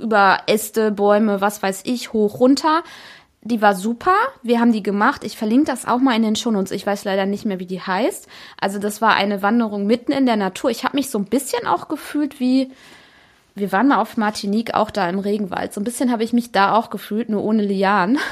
über 0.00 0.40
Äste, 0.46 0.90
Bäume, 0.90 1.40
was 1.40 1.62
weiß 1.62 1.82
ich, 1.84 2.12
hoch, 2.12 2.40
runter. 2.40 2.82
Die 3.44 3.60
war 3.60 3.74
super. 3.74 4.14
Wir 4.42 4.60
haben 4.60 4.72
die 4.72 4.84
gemacht. 4.84 5.24
Ich 5.24 5.36
verlinke 5.36 5.66
das 5.66 5.86
auch 5.86 5.98
mal 5.98 6.14
in 6.14 6.22
den 6.22 6.36
Shownotes. 6.36 6.70
Ich 6.70 6.86
weiß 6.86 7.04
leider 7.04 7.26
nicht 7.26 7.44
mehr, 7.44 7.58
wie 7.58 7.66
die 7.66 7.80
heißt. 7.80 8.28
Also 8.60 8.78
das 8.78 9.02
war 9.02 9.14
eine 9.14 9.42
Wanderung 9.42 9.86
mitten 9.86 10.12
in 10.12 10.26
der 10.26 10.36
Natur. 10.36 10.70
Ich 10.70 10.84
habe 10.84 10.96
mich 10.96 11.10
so 11.10 11.18
ein 11.18 11.24
bisschen 11.24 11.66
auch 11.66 11.88
gefühlt 11.88 12.38
wie 12.38 12.70
wir 13.54 13.70
waren 13.72 13.88
mal 13.88 13.98
auf 13.98 14.16
Martinique, 14.16 14.74
auch 14.74 14.90
da 14.90 15.08
im 15.08 15.18
Regenwald. 15.18 15.72
So 15.72 15.80
ein 15.80 15.84
bisschen 15.84 16.10
habe 16.10 16.24
ich 16.24 16.32
mich 16.32 16.52
da 16.52 16.74
auch 16.74 16.90
gefühlt, 16.90 17.28
nur 17.28 17.42
ohne 17.44 17.62
Lianen. 17.62 18.18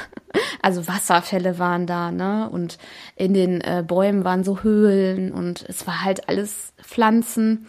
Also 0.63 0.87
Wasserfälle 0.87 1.59
waren 1.59 1.87
da, 1.87 2.11
ne? 2.11 2.47
Und 2.49 2.77
in 3.15 3.33
den 3.33 3.59
äh, 3.61 3.83
Bäumen 3.85 4.23
waren 4.23 4.43
so 4.43 4.61
Höhlen 4.61 5.33
und 5.33 5.65
es 5.67 5.87
war 5.87 6.03
halt 6.03 6.29
alles 6.29 6.71
Pflanzen. 6.81 7.67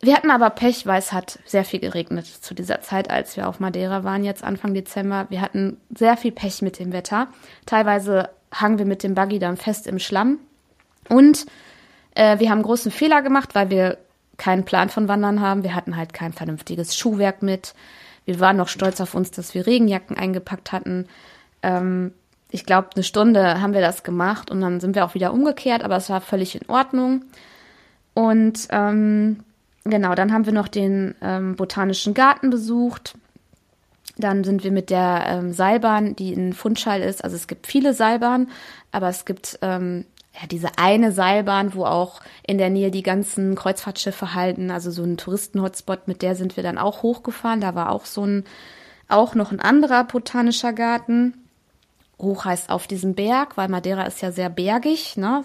Wir 0.00 0.14
hatten 0.14 0.30
aber 0.30 0.50
Pech, 0.50 0.86
weil 0.86 1.00
es 1.00 1.12
hat 1.12 1.40
sehr 1.44 1.64
viel 1.64 1.80
geregnet 1.80 2.26
zu 2.26 2.54
dieser 2.54 2.80
Zeit, 2.82 3.10
als 3.10 3.36
wir 3.36 3.48
auf 3.48 3.58
Madeira 3.58 4.04
waren, 4.04 4.22
jetzt 4.22 4.44
Anfang 4.44 4.72
Dezember. 4.72 5.26
Wir 5.28 5.40
hatten 5.40 5.76
sehr 5.94 6.16
viel 6.16 6.30
Pech 6.30 6.62
mit 6.62 6.78
dem 6.78 6.92
Wetter. 6.92 7.26
Teilweise 7.66 8.30
hangen 8.52 8.78
wir 8.78 8.86
mit 8.86 9.02
dem 9.02 9.14
Buggy 9.14 9.40
dann 9.40 9.56
fest 9.56 9.88
im 9.88 9.98
Schlamm. 9.98 10.38
Und 11.08 11.46
äh, 12.14 12.38
wir 12.38 12.50
haben 12.50 12.62
großen 12.62 12.92
Fehler 12.92 13.22
gemacht, 13.22 13.54
weil 13.54 13.70
wir 13.70 13.98
keinen 14.36 14.64
Plan 14.64 14.88
von 14.88 15.08
Wandern 15.08 15.40
haben. 15.40 15.64
Wir 15.64 15.74
hatten 15.74 15.96
halt 15.96 16.12
kein 16.12 16.32
vernünftiges 16.32 16.96
Schuhwerk 16.96 17.42
mit. 17.42 17.74
Wir 18.24 18.38
waren 18.38 18.56
noch 18.56 18.68
stolz 18.68 19.00
auf 19.00 19.14
uns, 19.14 19.32
dass 19.32 19.54
wir 19.54 19.66
Regenjacken 19.66 20.16
eingepackt 20.16 20.70
hatten. 20.70 21.08
Ähm, 21.62 22.12
ich 22.50 22.64
glaube, 22.64 22.90
eine 22.94 23.02
Stunde 23.02 23.60
haben 23.60 23.74
wir 23.74 23.80
das 23.80 24.04
gemacht 24.04 24.50
und 24.50 24.60
dann 24.60 24.80
sind 24.80 24.94
wir 24.94 25.04
auch 25.04 25.14
wieder 25.14 25.32
umgekehrt, 25.32 25.82
aber 25.82 25.96
es 25.96 26.08
war 26.08 26.20
völlig 26.20 26.54
in 26.54 26.68
Ordnung. 26.68 27.24
Und 28.14 28.68
ähm, 28.70 29.40
genau, 29.88 30.14
dann 30.14 30.32
haben 30.32 30.46
wir 30.46 30.52
noch 30.52 30.68
den 30.68 31.14
ähm, 31.20 31.56
Botanischen 31.56 32.14
Garten 32.14 32.50
besucht. 32.50 33.14
Dann 34.16 34.42
sind 34.42 34.64
wir 34.64 34.72
mit 34.72 34.90
der 34.90 35.24
ähm, 35.28 35.52
Seilbahn, 35.52 36.16
die 36.16 36.32
in 36.32 36.52
Fundschall 36.52 37.02
ist. 37.02 37.22
Also 37.22 37.36
es 37.36 37.46
gibt 37.46 37.66
viele 37.66 37.94
Seilbahnen, 37.94 38.50
aber 38.90 39.08
es 39.08 39.24
gibt 39.24 39.58
ähm, 39.62 40.04
ja, 40.40 40.46
diese 40.46 40.78
eine 40.78 41.12
Seilbahn, 41.12 41.74
wo 41.74 41.84
auch 41.84 42.20
in 42.46 42.58
der 42.58 42.70
Nähe 42.70 42.90
die 42.90 43.02
ganzen 43.02 43.54
Kreuzfahrtschiffe 43.54 44.34
halten, 44.34 44.70
also 44.70 44.90
so 44.90 45.02
ein 45.02 45.16
Touristen-Hotspot, 45.16 46.06
mit 46.06 46.22
der 46.22 46.34
sind 46.36 46.56
wir 46.56 46.62
dann 46.62 46.78
auch 46.78 47.02
hochgefahren. 47.02 47.60
Da 47.60 47.74
war 47.74 47.90
auch 47.90 48.04
so 48.04 48.24
ein, 48.24 48.44
auch 49.08 49.34
noch 49.34 49.52
ein 49.52 49.60
anderer 49.60 50.04
botanischer 50.04 50.72
Garten. 50.72 51.34
Hoch 52.20 52.44
heißt 52.44 52.70
auf 52.70 52.86
diesem 52.86 53.14
Berg, 53.14 53.56
weil 53.56 53.68
Madeira 53.68 54.02
ist 54.02 54.20
ja 54.20 54.32
sehr 54.32 54.50
bergig, 54.50 55.16
ne? 55.16 55.44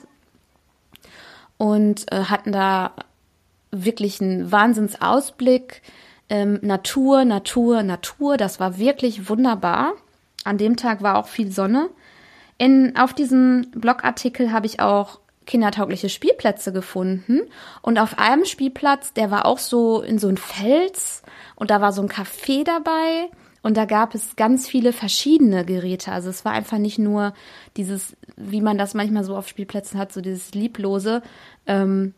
Und 1.58 2.12
äh, 2.12 2.26
hatten 2.26 2.52
da 2.52 2.94
wirklich 3.74 4.22
einen 4.22 4.52
Wahnsinnsausblick. 4.52 5.82
Ähm, 6.30 6.60
Natur, 6.62 7.26
Natur, 7.26 7.84
Natur. 7.84 8.38
Das 8.38 8.60
war 8.60 8.78
wirklich 8.78 9.30
wunderbar. 9.30 9.94
An 10.44 10.58
dem 10.58 10.78
Tag 10.78 11.02
war 11.02 11.18
auch 11.18 11.28
viel 11.28 11.52
Sonne. 11.52 11.90
In, 12.58 12.96
auf 12.98 13.14
diesem 13.14 13.72
Blogartikel 13.72 14.52
habe 14.52 14.66
ich 14.66 14.80
auch 14.80 15.20
kindertaugliche 15.46 16.10
Spielplätze 16.10 16.72
gefunden. 16.72 17.42
Und 17.82 18.00
auf 18.00 18.18
einem 18.18 18.46
Spielplatz, 18.46 19.14
der 19.14 19.32
war 19.32 19.46
auch 19.46 19.58
so 19.58 20.02
in 20.02 20.20
so 20.20 20.28
ein 20.28 20.38
Fels 20.38 21.24
und 21.56 21.70
da 21.70 21.82
war 21.82 21.92
so 21.92 22.02
ein 22.02 22.10
Café 22.10 22.64
dabei. 22.64 23.30
Und 23.62 23.78
da 23.78 23.86
gab 23.86 24.14
es 24.14 24.36
ganz 24.36 24.68
viele 24.68 24.92
verschiedene 24.92 25.64
Geräte. 25.64 26.12
Also 26.12 26.30
es 26.30 26.44
war 26.44 26.52
einfach 26.52 26.78
nicht 26.78 27.00
nur 27.00 27.34
dieses, 27.78 28.16
wie 28.36 28.60
man 28.60 28.78
das 28.78 28.94
manchmal 28.94 29.24
so 29.24 29.38
auf 29.38 29.48
Spielplätzen 29.48 29.98
hat, 29.98 30.12
so 30.12 30.20
dieses 30.20 30.54
lieblose, 30.54 31.22
ähm, 31.66 32.14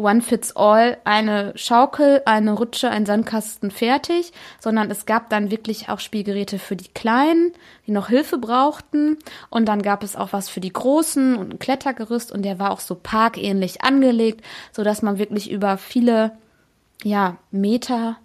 One 0.00 0.22
Fits 0.22 0.56
All, 0.56 0.96
eine 1.04 1.52
Schaukel, 1.56 2.22
eine 2.24 2.52
Rutsche, 2.52 2.90
ein 2.90 3.06
Sandkasten 3.06 3.70
fertig, 3.70 4.32
sondern 4.58 4.90
es 4.90 5.04
gab 5.06 5.28
dann 5.28 5.50
wirklich 5.50 5.88
auch 5.88 6.00
Spielgeräte 6.00 6.58
für 6.58 6.74
die 6.74 6.88
Kleinen, 6.88 7.52
die 7.86 7.92
noch 7.92 8.08
Hilfe 8.08 8.38
brauchten. 8.38 9.18
Und 9.50 9.66
dann 9.66 9.82
gab 9.82 10.02
es 10.02 10.16
auch 10.16 10.32
was 10.32 10.48
für 10.48 10.60
die 10.60 10.72
Großen 10.72 11.36
und 11.36 11.52
ein 11.52 11.58
Klettergerüst 11.58 12.32
und 12.32 12.42
der 12.42 12.58
war 12.58 12.70
auch 12.70 12.80
so 12.80 12.94
parkähnlich 12.94 13.82
angelegt, 13.82 14.44
so 14.72 14.82
dass 14.82 15.02
man 15.02 15.18
wirklich 15.18 15.50
über 15.50 15.76
viele, 15.76 16.32
ja, 17.04 17.36
Meter, 17.50 18.16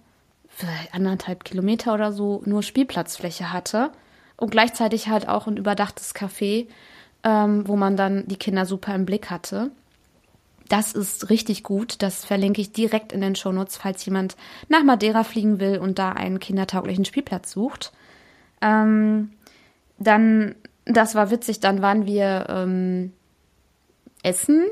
vielleicht 0.48 0.94
anderthalb 0.94 1.44
Kilometer 1.44 1.92
oder 1.92 2.12
so 2.12 2.42
nur 2.46 2.62
Spielplatzfläche 2.62 3.52
hatte 3.52 3.90
und 4.36 4.50
gleichzeitig 4.50 5.08
halt 5.08 5.28
auch 5.28 5.46
ein 5.46 5.58
überdachtes 5.58 6.14
Café, 6.14 6.66
ähm, 7.22 7.68
wo 7.68 7.76
man 7.76 7.96
dann 7.96 8.26
die 8.26 8.38
Kinder 8.38 8.64
super 8.64 8.94
im 8.94 9.04
Blick 9.04 9.30
hatte. 9.30 9.70
Das 10.68 10.92
ist 10.92 11.30
richtig 11.30 11.62
gut. 11.62 12.02
Das 12.02 12.24
verlinke 12.24 12.60
ich 12.60 12.72
direkt 12.72 13.12
in 13.12 13.20
den 13.20 13.36
Shownotes, 13.36 13.76
falls 13.76 14.04
jemand 14.04 14.36
nach 14.68 14.82
Madeira 14.82 15.24
fliegen 15.24 15.60
will 15.60 15.78
und 15.78 15.98
da 15.98 16.12
einen 16.12 16.40
kindertauglichen 16.40 17.04
Spielplatz 17.04 17.52
sucht. 17.52 17.92
Ähm, 18.60 19.30
dann, 19.98 20.54
das 20.84 21.14
war 21.14 21.30
witzig, 21.30 21.60
dann 21.60 21.82
waren 21.82 22.06
wir 22.06 22.46
ähm, 22.48 23.12
essen, 24.22 24.64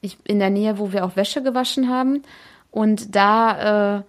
ich, 0.00 0.18
in 0.24 0.38
der 0.38 0.50
Nähe, 0.50 0.78
wo 0.78 0.92
wir 0.92 1.04
auch 1.04 1.16
Wäsche 1.16 1.42
gewaschen 1.42 1.88
haben. 1.88 2.22
Und 2.70 3.14
da, 3.14 3.98
äh, 3.98 4.02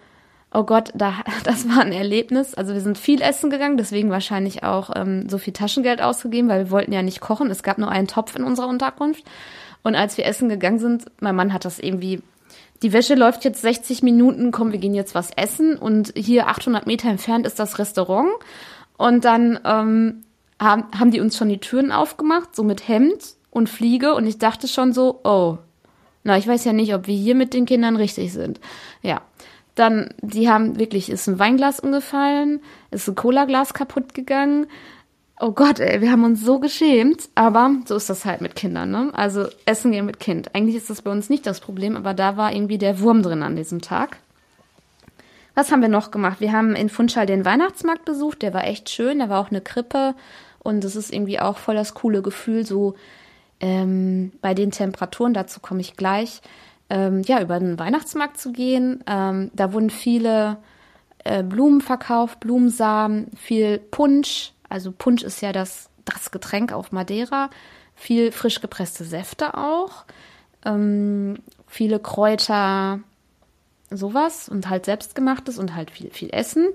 oh 0.54 0.64
Gott, 0.64 0.92
da, 0.96 1.14
das 1.44 1.70
war 1.70 1.82
ein 1.82 1.92
Erlebnis. 1.92 2.56
Also 2.56 2.74
wir 2.74 2.82
sind 2.82 2.98
viel 2.98 3.22
essen 3.22 3.50
gegangen, 3.50 3.78
deswegen 3.78 4.10
wahrscheinlich 4.10 4.64
auch 4.64 4.90
ähm, 4.96 5.30
so 5.30 5.38
viel 5.38 5.54
Taschengeld 5.54 6.02
ausgegeben, 6.02 6.50
weil 6.50 6.66
wir 6.66 6.72
wollten 6.72 6.94
ja 6.94 7.02
nicht 7.04 7.22
kochen. 7.22 7.52
Es 7.52 7.64
gab 7.64 7.78
nur 7.78 7.90
einen 7.90 8.08
Topf 8.08 8.36
in 8.36 8.44
unserer 8.44 8.68
Unterkunft. 8.68 9.24
Und 9.84 9.96
als 9.96 10.18
wir 10.18 10.26
essen 10.26 10.50
gegangen 10.50 10.80
sind, 10.80 11.06
mein 11.20 11.36
Mann 11.36 11.54
hat 11.54 11.66
das 11.66 11.80
irgendwie, 11.80 12.22
die 12.82 12.94
Wäsche 12.94 13.16
läuft 13.16 13.46
jetzt 13.46 13.62
60 13.62 14.04
Minuten, 14.04 14.52
komm, 14.52 14.72
wir 14.72 14.80
gehen 14.80 14.96
jetzt 14.96 15.16
was 15.16 15.32
essen. 15.32 15.78
Und 15.78 16.14
hier 16.16 16.48
800 16.48 16.88
Meter 16.88 17.10
entfernt 17.10 17.46
ist 17.46 17.60
das 17.60 17.80
Restaurant. 17.80 18.30
Und 18.98 19.26
dann 19.26 19.60
ähm, 19.64 20.24
haben, 20.60 20.86
haben 20.98 21.12
die 21.12 21.22
uns 21.22 21.38
schon 21.38 21.50
die 21.50 21.60
Türen 21.60 21.92
aufgemacht, 21.92 22.56
so 22.56 22.64
mit 22.64 22.88
Hemd 22.88 23.36
und 23.50 23.70
Fliege. 23.70 24.14
Und 24.14 24.26
ich 24.26 24.38
dachte 24.38 24.68
schon 24.68 24.94
so, 24.94 25.22
oh, 25.24 25.58
na, 26.24 26.38
ich 26.38 26.48
weiß 26.48 26.66
ja 26.66 26.74
nicht, 26.74 26.94
ob 26.94 27.08
wir 27.08 27.16
hier 27.16 27.36
mit 27.36 27.54
den 27.54 27.66
Kindern 27.66 27.96
richtig 27.96 28.34
sind. 28.34 28.60
Ja. 29.02 29.22
Dann, 29.76 30.10
die 30.22 30.50
haben 30.50 30.80
wirklich, 30.80 31.10
ist 31.10 31.28
ein 31.28 31.38
Weinglas 31.38 31.80
umgefallen, 31.80 32.62
ist 32.90 33.08
ein 33.08 33.14
Cola-Glas 33.14 33.76
kaputt 33.76 34.16
gegangen, 34.16 34.66
Oh 35.40 35.52
Gott, 35.52 35.80
ey, 35.80 36.02
wir 36.02 36.12
haben 36.12 36.24
uns 36.24 36.44
so 36.44 36.58
geschämt, 36.58 37.30
aber 37.36 37.76
so 37.86 37.96
ist 37.96 38.10
das 38.10 38.26
halt 38.26 38.42
mit 38.42 38.56
Kindern, 38.56 38.90
ne? 38.90 39.12
Also 39.14 39.48
Essen 39.66 39.92
gehen 39.92 40.08
mit 40.08 40.20
Kind. 40.20 40.56
Eigentlich 40.56 40.76
ist 40.76 40.90
das 40.90 41.04
bei 41.04 41.12
uns 41.12 41.30
nicht 41.30 41.46
das 41.46 41.60
Problem, 41.60 41.96
aber 41.96 42.16
da 42.16 42.38
war 42.38 42.54
irgendwie 42.54 42.80
der 42.80 43.00
Wurm 43.02 43.22
drin 43.22 43.44
an 43.44 43.56
diesem 43.56 43.80
Tag. 43.82 44.18
Was 45.54 45.72
haben 45.72 45.82
wir 45.82 45.90
noch 45.90 46.10
gemacht? 46.10 46.40
Wir 46.40 46.54
haben 46.54 46.76
in 46.76 46.90
Funchal 46.90 47.28
den 47.28 47.46
Weihnachtsmarkt 47.46 48.04
besucht, 48.04 48.42
der 48.42 48.54
war 48.56 48.64
echt 48.64 48.90
schön, 48.90 49.20
da 49.20 49.30
war 49.30 49.40
auch 49.40 49.52
eine 49.52 49.62
Krippe 49.62 50.16
und 50.60 50.84
es 50.84 50.96
ist 50.96 51.14
irgendwie 51.14 51.40
auch 51.40 51.58
voll 51.58 51.76
das 51.76 51.94
coole 51.94 52.24
Gefühl, 52.24 52.66
so 52.66 52.96
ähm, 53.60 54.32
bei 54.42 54.56
den 54.56 54.72
Temperaturen, 54.72 55.36
dazu 55.36 55.60
komme 55.60 55.82
ich 55.82 55.96
gleich, 55.96 56.42
ähm, 56.90 57.22
ja, 57.26 57.42
über 57.42 57.60
den 57.60 57.78
Weihnachtsmarkt 57.78 58.40
zu 58.40 58.52
gehen. 58.52 59.04
Ähm, 59.06 59.52
da 59.54 59.72
wurden 59.74 59.92
viele 59.92 60.58
äh, 61.24 61.44
Blumen 61.44 61.82
verkauft, 61.82 62.40
Blumensamen, 62.40 63.28
viel 63.36 63.78
Punsch, 63.78 64.54
also 64.70 64.92
Punsch 64.92 65.24
ist 65.24 65.42
ja 65.42 65.52
das, 65.52 65.90
das 66.06 66.32
Getränk 66.32 66.72
auf 66.72 66.92
Madeira. 66.92 67.50
Viel 67.96 68.32
frisch 68.32 68.62
gepresste 68.62 69.04
Säfte 69.04 69.56
auch. 69.56 70.06
Ähm, 70.66 71.40
viele 71.68 72.00
Kräuter, 72.00 73.00
sowas 73.90 74.50
und 74.50 74.70
halt 74.70 74.86
selbstgemachtes 74.86 75.58
und 75.58 75.76
halt 75.76 75.92
viel, 75.92 76.12
viel 76.12 76.30
Essen. 76.32 76.68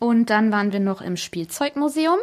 Und 0.00 0.30
dann 0.30 0.50
waren 0.50 0.72
wir 0.72 0.80
noch 0.80 1.02
im 1.02 1.16
Spielzeugmuseum. 1.16 2.18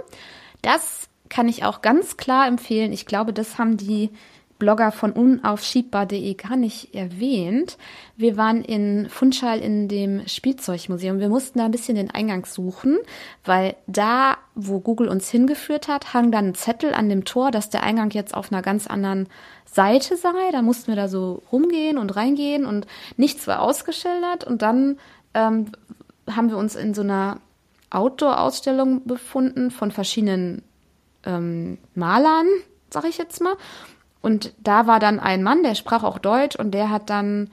Das 0.62 1.10
kann 1.29 1.48
ich 1.48 1.63
auch 1.63 1.81
ganz 1.81 2.17
klar 2.17 2.48
empfehlen. 2.48 2.91
Ich 2.91 3.05
glaube, 3.05 3.34
das 3.34 3.57
haben 3.57 3.77
die 3.77 4.12
Blogger 4.59 4.91
von 4.91 5.11
unaufschiebbar.de 5.11 6.33
gar 6.33 6.55
nicht 6.55 6.95
erwähnt. 6.95 7.77
Wir 8.15 8.37
waren 8.37 8.63
in 8.63 9.07
Funchal 9.09 9.59
in 9.59 9.87
dem 9.87 10.27
Spielzeugmuseum. 10.27 11.19
Wir 11.19 11.29
mussten 11.29 11.59
da 11.59 11.65
ein 11.65 11.71
bisschen 11.71 11.95
den 11.95 12.11
Eingang 12.11 12.45
suchen, 12.45 12.97
weil 13.45 13.75
da, 13.85 14.37
wo 14.55 14.79
Google 14.79 15.07
uns 15.07 15.29
hingeführt 15.29 15.87
hat, 15.87 16.13
hang 16.13 16.31
dann 16.31 16.47
ein 16.47 16.55
Zettel 16.55 16.93
an 16.93 17.09
dem 17.09 17.25
Tor, 17.25 17.51
dass 17.51 17.69
der 17.69 17.83
Eingang 17.83 18.09
jetzt 18.11 18.33
auf 18.33 18.51
einer 18.51 18.61
ganz 18.61 18.87
anderen 18.87 19.27
Seite 19.65 20.17
sei. 20.17 20.51
Da 20.51 20.61
mussten 20.61 20.87
wir 20.87 20.95
da 20.95 21.07
so 21.07 21.43
rumgehen 21.51 21.97
und 21.97 22.15
reingehen 22.15 22.65
und 22.65 22.87
nichts 23.15 23.47
war 23.47 23.61
ausgeschildert. 23.61 24.43
Und 24.43 24.61
dann 24.61 24.97
ähm, 25.33 25.71
haben 26.29 26.49
wir 26.49 26.57
uns 26.57 26.75
in 26.75 26.93
so 26.93 27.01
einer 27.01 27.39
Outdoor-Ausstellung 27.89 29.05
befunden 29.05 29.71
von 29.71 29.91
verschiedenen 29.91 30.63
ähm, 31.25 31.77
Malern, 31.95 32.47
sag 32.89 33.05
ich 33.05 33.17
jetzt 33.17 33.41
mal. 33.41 33.55
Und 34.21 34.53
da 34.59 34.88
war 34.88 35.00
dann 35.00 35.19
ein 35.19 35.43
Mann, 35.43 35.63
der 35.63 35.75
sprach 35.75 36.03
auch 36.03 36.19
Deutsch 36.19 36.55
und 36.55 36.71
der 36.71 36.89
hat 36.89 37.09
dann 37.09 37.50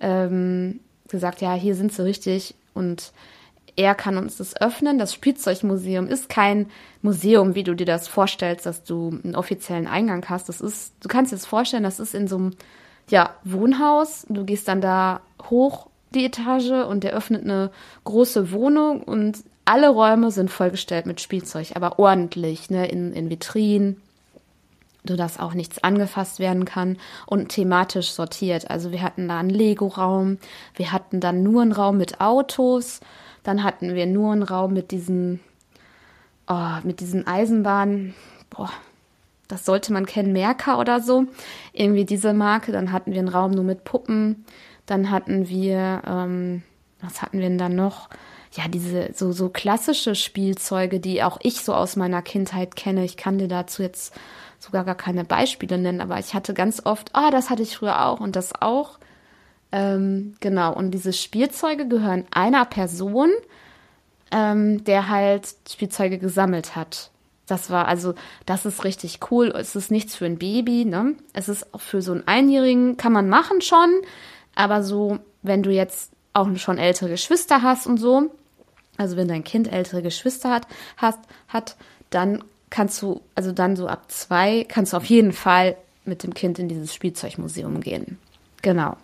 ähm, 0.00 0.80
gesagt, 1.08 1.40
ja, 1.40 1.54
hier 1.54 1.74
sind 1.74 1.92
sie 1.92 2.04
richtig 2.04 2.54
und 2.74 3.12
er 3.76 3.94
kann 3.94 4.18
uns 4.18 4.36
das 4.36 4.60
öffnen. 4.60 4.98
Das 4.98 5.14
Spielzeugmuseum 5.14 6.06
ist 6.06 6.28
kein 6.28 6.66
Museum, 7.02 7.54
wie 7.54 7.64
du 7.64 7.74
dir 7.74 7.86
das 7.86 8.08
vorstellst, 8.08 8.66
dass 8.66 8.84
du 8.84 9.18
einen 9.24 9.34
offiziellen 9.34 9.86
Eingang 9.86 10.24
hast. 10.28 10.48
Das 10.48 10.60
ist, 10.60 10.92
du 11.00 11.08
kannst 11.08 11.32
dir 11.32 11.36
das 11.36 11.46
vorstellen, 11.46 11.82
das 11.82 12.00
ist 12.00 12.14
in 12.14 12.28
so 12.28 12.36
einem 12.36 12.50
ja, 13.08 13.34
Wohnhaus. 13.44 14.26
Du 14.28 14.44
gehst 14.44 14.68
dann 14.68 14.80
da 14.80 15.20
hoch 15.48 15.86
die 16.14 16.26
Etage 16.26 16.86
und 16.88 17.04
der 17.04 17.12
öffnet 17.12 17.44
eine 17.44 17.70
große 18.04 18.52
Wohnung 18.52 19.02
und 19.02 19.38
alle 19.64 19.88
Räume 19.88 20.30
sind 20.30 20.50
vollgestellt 20.50 21.06
mit 21.06 21.20
Spielzeug, 21.20 21.72
aber 21.74 21.98
ordentlich, 21.98 22.70
ne, 22.70 22.88
in, 22.88 23.12
in 23.12 23.30
Vitrinen 23.30 24.02
sodass 25.06 25.40
auch 25.40 25.54
nichts 25.54 25.82
angefasst 25.82 26.38
werden 26.38 26.64
kann 26.64 26.98
und 27.26 27.48
thematisch 27.48 28.10
sortiert. 28.10 28.70
Also 28.70 28.92
wir 28.92 29.02
hatten 29.02 29.28
da 29.28 29.38
einen 29.38 29.50
Lego-Raum, 29.50 30.38
wir 30.74 30.92
hatten 30.92 31.20
dann 31.20 31.42
nur 31.42 31.62
einen 31.62 31.72
Raum 31.72 31.96
mit 31.96 32.20
Autos, 32.20 33.00
dann 33.42 33.62
hatten 33.62 33.94
wir 33.94 34.06
nur 34.06 34.32
einen 34.32 34.42
Raum 34.42 34.72
mit 34.72 34.90
diesen, 34.90 35.40
oh, 36.48 36.76
mit 36.82 37.00
diesen 37.00 37.26
Eisenbahnen, 37.26 38.14
boah, 38.50 38.70
das 39.50 39.64
sollte 39.64 39.92
man 39.92 40.06
kennen, 40.06 40.32
Merker 40.32 40.78
oder 40.78 41.00
so, 41.00 41.26
irgendwie 41.72 42.04
diese 42.04 42.32
Marke. 42.32 42.72
Dann 42.72 42.92
hatten 42.92 43.12
wir 43.12 43.18
einen 43.18 43.28
Raum 43.28 43.50
nur 43.50 43.64
mit 43.64 43.84
Puppen, 43.84 44.44
dann 44.86 45.10
hatten 45.10 45.48
wir, 45.48 46.02
ähm, 46.06 46.62
was 47.00 47.22
hatten 47.22 47.38
wir 47.38 47.48
denn 47.48 47.58
dann 47.58 47.74
noch? 47.74 48.08
Ja, 48.52 48.66
diese 48.68 49.10
so, 49.14 49.32
so 49.32 49.48
klassische 49.48 50.14
Spielzeuge, 50.14 50.98
die 50.98 51.22
auch 51.22 51.38
ich 51.42 51.62
so 51.62 51.72
aus 51.72 51.96
meiner 51.96 52.20
Kindheit 52.20 52.74
kenne. 52.74 53.04
Ich 53.04 53.16
kann 53.16 53.38
dir 53.38 53.46
dazu 53.48 53.82
jetzt 53.82 54.12
sogar 54.60 54.84
gar 54.84 54.94
keine 54.94 55.24
Beispiele 55.24 55.78
nennen, 55.78 56.00
aber 56.00 56.18
ich 56.18 56.34
hatte 56.34 56.54
ganz 56.54 56.82
oft, 56.84 57.10
ah, 57.14 57.28
oh, 57.28 57.30
das 57.30 57.50
hatte 57.50 57.62
ich 57.62 57.76
früher 57.76 58.06
auch 58.06 58.20
und 58.20 58.36
das 58.36 58.52
auch. 58.60 58.98
Ähm, 59.72 60.34
genau, 60.40 60.74
und 60.74 60.90
diese 60.92 61.12
Spielzeuge 61.12 61.88
gehören 61.88 62.26
einer 62.30 62.64
Person, 62.66 63.30
ähm, 64.30 64.84
der 64.84 65.08
halt 65.08 65.48
Spielzeuge 65.68 66.18
gesammelt 66.18 66.76
hat. 66.76 67.10
Das 67.46 67.70
war 67.70 67.88
also, 67.88 68.14
das 68.46 68.66
ist 68.66 68.84
richtig 68.84 69.18
cool. 69.30 69.48
Es 69.48 69.74
ist 69.74 69.90
nichts 69.90 70.14
für 70.14 70.26
ein 70.26 70.38
Baby, 70.38 70.84
ne? 70.84 71.14
Es 71.32 71.48
ist 71.48 71.74
auch 71.74 71.80
für 71.80 72.02
so 72.02 72.12
einen 72.12 72.28
Einjährigen, 72.28 72.96
kann 72.96 73.12
man 73.12 73.28
machen 73.28 73.60
schon, 73.60 73.90
aber 74.54 74.82
so, 74.82 75.18
wenn 75.42 75.62
du 75.62 75.70
jetzt 75.70 76.12
auch 76.32 76.54
schon 76.56 76.78
ältere 76.78 77.08
Geschwister 77.08 77.62
hast 77.62 77.86
und 77.86 77.96
so, 77.96 78.30
also 78.98 79.16
wenn 79.16 79.26
dein 79.26 79.42
Kind 79.42 79.72
ältere 79.72 80.02
Geschwister 80.02 80.50
hat, 80.50 80.66
hast, 80.96 81.18
hat, 81.48 81.76
dann 82.10 82.44
kannst 82.70 83.02
du, 83.02 83.20
also 83.34 83.52
dann 83.52 83.76
so 83.76 83.88
ab 83.88 84.10
zwei, 84.10 84.64
kannst 84.64 84.92
du 84.92 84.96
auf 84.96 85.04
jeden 85.04 85.32
Fall 85.32 85.76
mit 86.04 86.22
dem 86.22 86.34
Kind 86.34 86.58
in 86.58 86.68
dieses 86.68 86.94
Spielzeugmuseum 86.94 87.80
gehen. 87.80 88.18
Genau. 88.62 88.96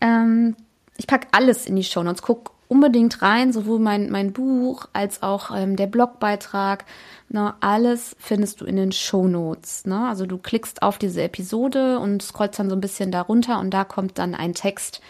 Ähm, 0.00 0.56
ich 0.96 1.06
packe 1.06 1.28
alles 1.32 1.66
in 1.66 1.76
die 1.76 1.84
Show 1.84 2.02
Notes. 2.02 2.22
Guck 2.22 2.52
unbedingt 2.68 3.20
rein, 3.20 3.52
sowohl 3.52 3.80
mein, 3.80 4.10
mein 4.10 4.32
Buch 4.32 4.86
als 4.92 5.22
auch 5.22 5.50
ähm, 5.54 5.76
der 5.76 5.88
Blogbeitrag. 5.88 6.84
Ne, 7.28 7.54
alles 7.60 8.16
findest 8.18 8.60
du 8.60 8.64
in 8.64 8.76
den 8.76 8.92
Show 8.92 9.26
Notes. 9.26 9.86
Ne? 9.86 10.08
Also 10.08 10.26
du 10.26 10.38
klickst 10.38 10.82
auf 10.82 10.98
diese 10.98 11.22
Episode 11.22 11.98
und 11.98 12.22
scrollst 12.22 12.58
dann 12.58 12.70
so 12.70 12.76
ein 12.76 12.80
bisschen 12.80 13.10
darunter 13.10 13.58
und 13.58 13.70
da 13.70 13.84
kommt 13.84 14.18
dann 14.18 14.34
ein 14.34 14.54
Text, 14.54 15.00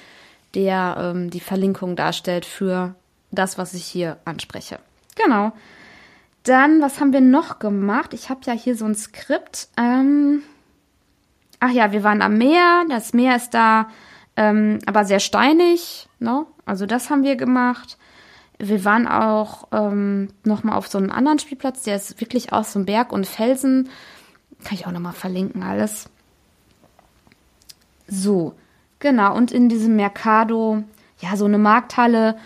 der 0.55 0.97
ähm, 0.99 1.31
die 1.31 1.41
Verlinkung 1.41 1.97
darstellt 1.97 2.47
für 2.47 2.95
das, 3.31 3.59
was 3.59 3.75
ich 3.75 3.85
hier 3.85 4.17
anspreche. 4.25 4.79
Genau. 5.17 5.53
Dann, 6.43 6.81
was 6.81 7.01
haben 7.01 7.13
wir 7.13 7.21
noch 7.21 7.59
gemacht? 7.59 8.15
Ich 8.15 8.31
habe 8.31 8.41
ja 8.45 8.53
hier 8.53 8.77
so 8.77 8.87
ein 8.87 8.95
Skript. 8.95 9.69
Ähm, 9.77 10.43
ach 11.59 11.71
ja, 11.71 11.93
wir 11.93 12.03
waren 12.03 12.23
am 12.23 12.39
Meer. 12.39 12.85
Das 12.89 13.13
Meer 13.13 13.37
ist 13.37 13.51
da 13.51 13.89
ähm, 14.37 14.79
aber 14.87 15.05
sehr 15.05 15.21
steinig. 15.21 16.09
Ne? 16.19 16.47
Also 16.65 16.87
das 16.87 17.11
haben 17.11 17.25
wir 17.25 17.37
gemacht. 17.37 17.99
Wir 18.59 18.85
waren 18.85 19.07
auch 19.07 19.69
ähm, 19.73 20.29
noch 20.45 20.65
mal 20.65 20.77
auf 20.77 20.89
so 20.89 20.99
einem 20.99 21.11
anderen 21.11 21.39
Spielplatz. 21.39 21.83
Der 21.83 21.97
ist 21.97 22.21
wirklich 22.21 22.53
aus 22.53 22.73
so 22.73 22.79
einem 22.79 22.87
Berg 22.87 23.13
und 23.13 23.27
Felsen. 23.27 23.89
Kann 24.65 24.75
ich 24.75 24.87
auch 24.87 24.93
noch 24.93 25.01
mal 25.01 25.13
verlinken 25.13 25.63
alles. 25.63 26.09
So, 28.07 28.55
genau. 28.99 29.35
Und 29.35 29.53
in 29.53 29.69
diesem 29.69 29.97
Mercado, 29.97 30.83
ja, 31.21 31.37
so 31.37 31.45
eine 31.45 31.59
Markthalle, 31.59 32.37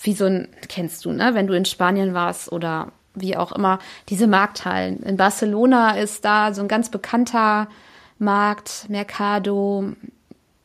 wie 0.00 0.12
so 0.12 0.26
ein, 0.26 0.48
kennst 0.68 1.04
du, 1.04 1.12
ne? 1.12 1.34
Wenn 1.34 1.46
du 1.46 1.54
in 1.54 1.64
Spanien 1.64 2.14
warst 2.14 2.52
oder 2.52 2.92
wie 3.20 3.36
auch 3.36 3.52
immer, 3.52 3.78
diese 4.08 4.26
Markthallen. 4.26 5.02
In 5.02 5.16
Barcelona 5.16 5.92
ist 5.92 6.24
da 6.24 6.52
so 6.54 6.62
ein 6.62 6.68
ganz 6.68 6.90
bekannter 6.90 7.68
Markt, 8.18 8.86
Mercado, 8.88 9.92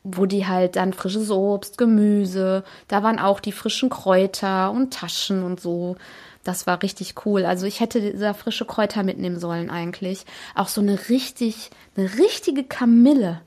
wo 0.02 0.26
die 0.26 0.46
halt 0.46 0.76
dann 0.76 0.92
frisches 0.92 1.30
Obst, 1.30 1.78
Gemüse, 1.78 2.62
da 2.88 3.02
waren 3.02 3.18
auch 3.18 3.40
die 3.40 3.52
frischen 3.52 3.88
Kräuter 3.88 4.70
und 4.70 4.92
Taschen 4.92 5.42
und 5.42 5.60
so. 5.60 5.96
Das 6.44 6.66
war 6.66 6.82
richtig 6.82 7.14
cool. 7.24 7.46
Also 7.46 7.64
ich 7.64 7.80
hätte 7.80 8.00
dieser 8.00 8.34
frische 8.34 8.66
Kräuter 8.66 9.02
mitnehmen 9.02 9.40
sollen 9.40 9.70
eigentlich. 9.70 10.26
Auch 10.54 10.68
so 10.68 10.82
eine 10.82 11.08
richtig, 11.08 11.70
eine 11.96 12.18
richtige 12.18 12.64
Kamille. 12.64 13.40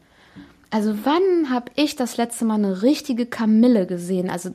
Also 0.72 0.96
wann 1.04 1.52
habe 1.52 1.72
ich 1.76 1.96
das 1.96 2.18
letzte 2.18 2.46
Mal 2.46 2.56
eine 2.56 2.82
richtige 2.82 3.28
Kamille 3.28 3.86
gesehen? 3.86 4.32
Also 4.32 4.50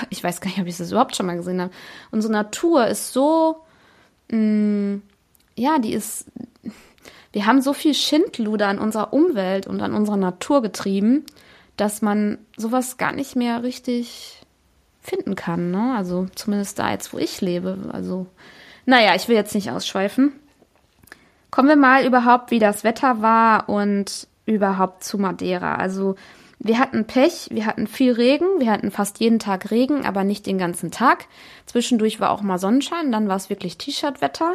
ich 0.10 0.22
weiß 0.22 0.40
gar 0.40 0.50
nicht, 0.50 0.60
ob 0.60 0.66
ich 0.66 0.76
das 0.76 0.90
überhaupt 0.90 1.16
schon 1.16 1.26
mal 1.26 1.36
gesehen 1.36 1.60
habe. 1.60 1.72
Unsere 2.10 2.32
Natur 2.32 2.86
ist 2.86 3.12
so, 3.12 3.62
mh, 4.30 4.38
mm, 4.38 5.02
ja, 5.54 5.78
die 5.78 5.92
ist, 5.92 6.26
wir 7.32 7.46
haben 7.46 7.60
so 7.60 7.72
viel 7.72 7.94
Schindluder 7.94 8.68
an 8.68 8.78
unserer 8.78 9.12
Umwelt 9.12 9.66
und 9.66 9.82
an 9.82 9.94
unserer 9.94 10.16
Natur 10.16 10.62
getrieben, 10.62 11.24
dass 11.76 12.02
man 12.02 12.38
sowas 12.56 12.96
gar 12.96 13.12
nicht 13.12 13.36
mehr 13.36 13.62
richtig 13.62 14.42
finden 15.00 15.34
kann. 15.34 15.70
Ne? 15.70 15.94
Also 15.96 16.26
zumindest 16.34 16.78
da 16.78 16.90
jetzt, 16.90 17.12
wo 17.12 17.18
ich 17.18 17.40
lebe. 17.40 17.90
Also, 17.92 18.26
naja, 18.86 19.14
ich 19.14 19.28
will 19.28 19.36
jetzt 19.36 19.54
nicht 19.54 19.70
ausschweifen. 19.70 20.32
Kommen 21.50 21.68
wir 21.68 21.76
mal 21.76 22.06
überhaupt, 22.06 22.50
wie 22.50 22.58
das 22.58 22.84
Wetter 22.84 23.20
war 23.20 23.68
und 23.68 24.26
überhaupt 24.46 25.04
zu 25.04 25.18
Madeira. 25.18 25.74
Also 25.74 26.16
wir 26.64 26.78
hatten 26.78 27.06
Pech, 27.06 27.48
wir 27.50 27.66
hatten 27.66 27.88
viel 27.88 28.12
Regen, 28.12 28.46
wir 28.58 28.70
hatten 28.70 28.92
fast 28.92 29.18
jeden 29.18 29.40
Tag 29.40 29.72
Regen, 29.72 30.06
aber 30.06 30.22
nicht 30.22 30.46
den 30.46 30.58
ganzen 30.58 30.92
Tag. 30.92 31.26
Zwischendurch 31.66 32.20
war 32.20 32.30
auch 32.30 32.42
mal 32.42 32.58
Sonnenschein, 32.58 33.10
dann 33.10 33.26
war 33.26 33.34
es 33.36 33.50
wirklich 33.50 33.78
T-Shirt-Wetter. 33.78 34.54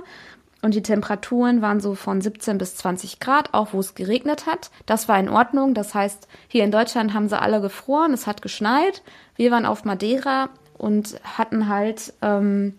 Und 0.61 0.73
die 0.73 0.81
Temperaturen 0.81 1.61
waren 1.61 1.81
so 1.81 1.95
von 1.95 2.21
17 2.21 2.57
bis 2.57 2.77
20 2.77 3.19
Grad, 3.19 3.53
auch 3.53 3.73
wo 3.73 3.79
es 3.79 3.93
geregnet 3.93 4.47
hat. 4.47 4.71
Das 4.85 5.07
war 5.07 5.19
in 5.19 5.29
Ordnung. 5.29 5.73
Das 5.73 5.93
heißt, 5.93 6.27
hier 6.47 6.63
in 6.63 6.71
Deutschland 6.71 7.13
haben 7.13 7.29
sie 7.29 7.39
alle 7.39 7.61
gefroren, 7.61 8.13
es 8.13 8.25
hat 8.25 8.41
geschneit. 8.41 9.03
Wir 9.35 9.51
waren 9.51 9.65
auf 9.65 9.83
Madeira 9.83 10.49
und 10.77 11.19
hatten 11.23 11.67
halt 11.67 12.13
ähm, 12.21 12.73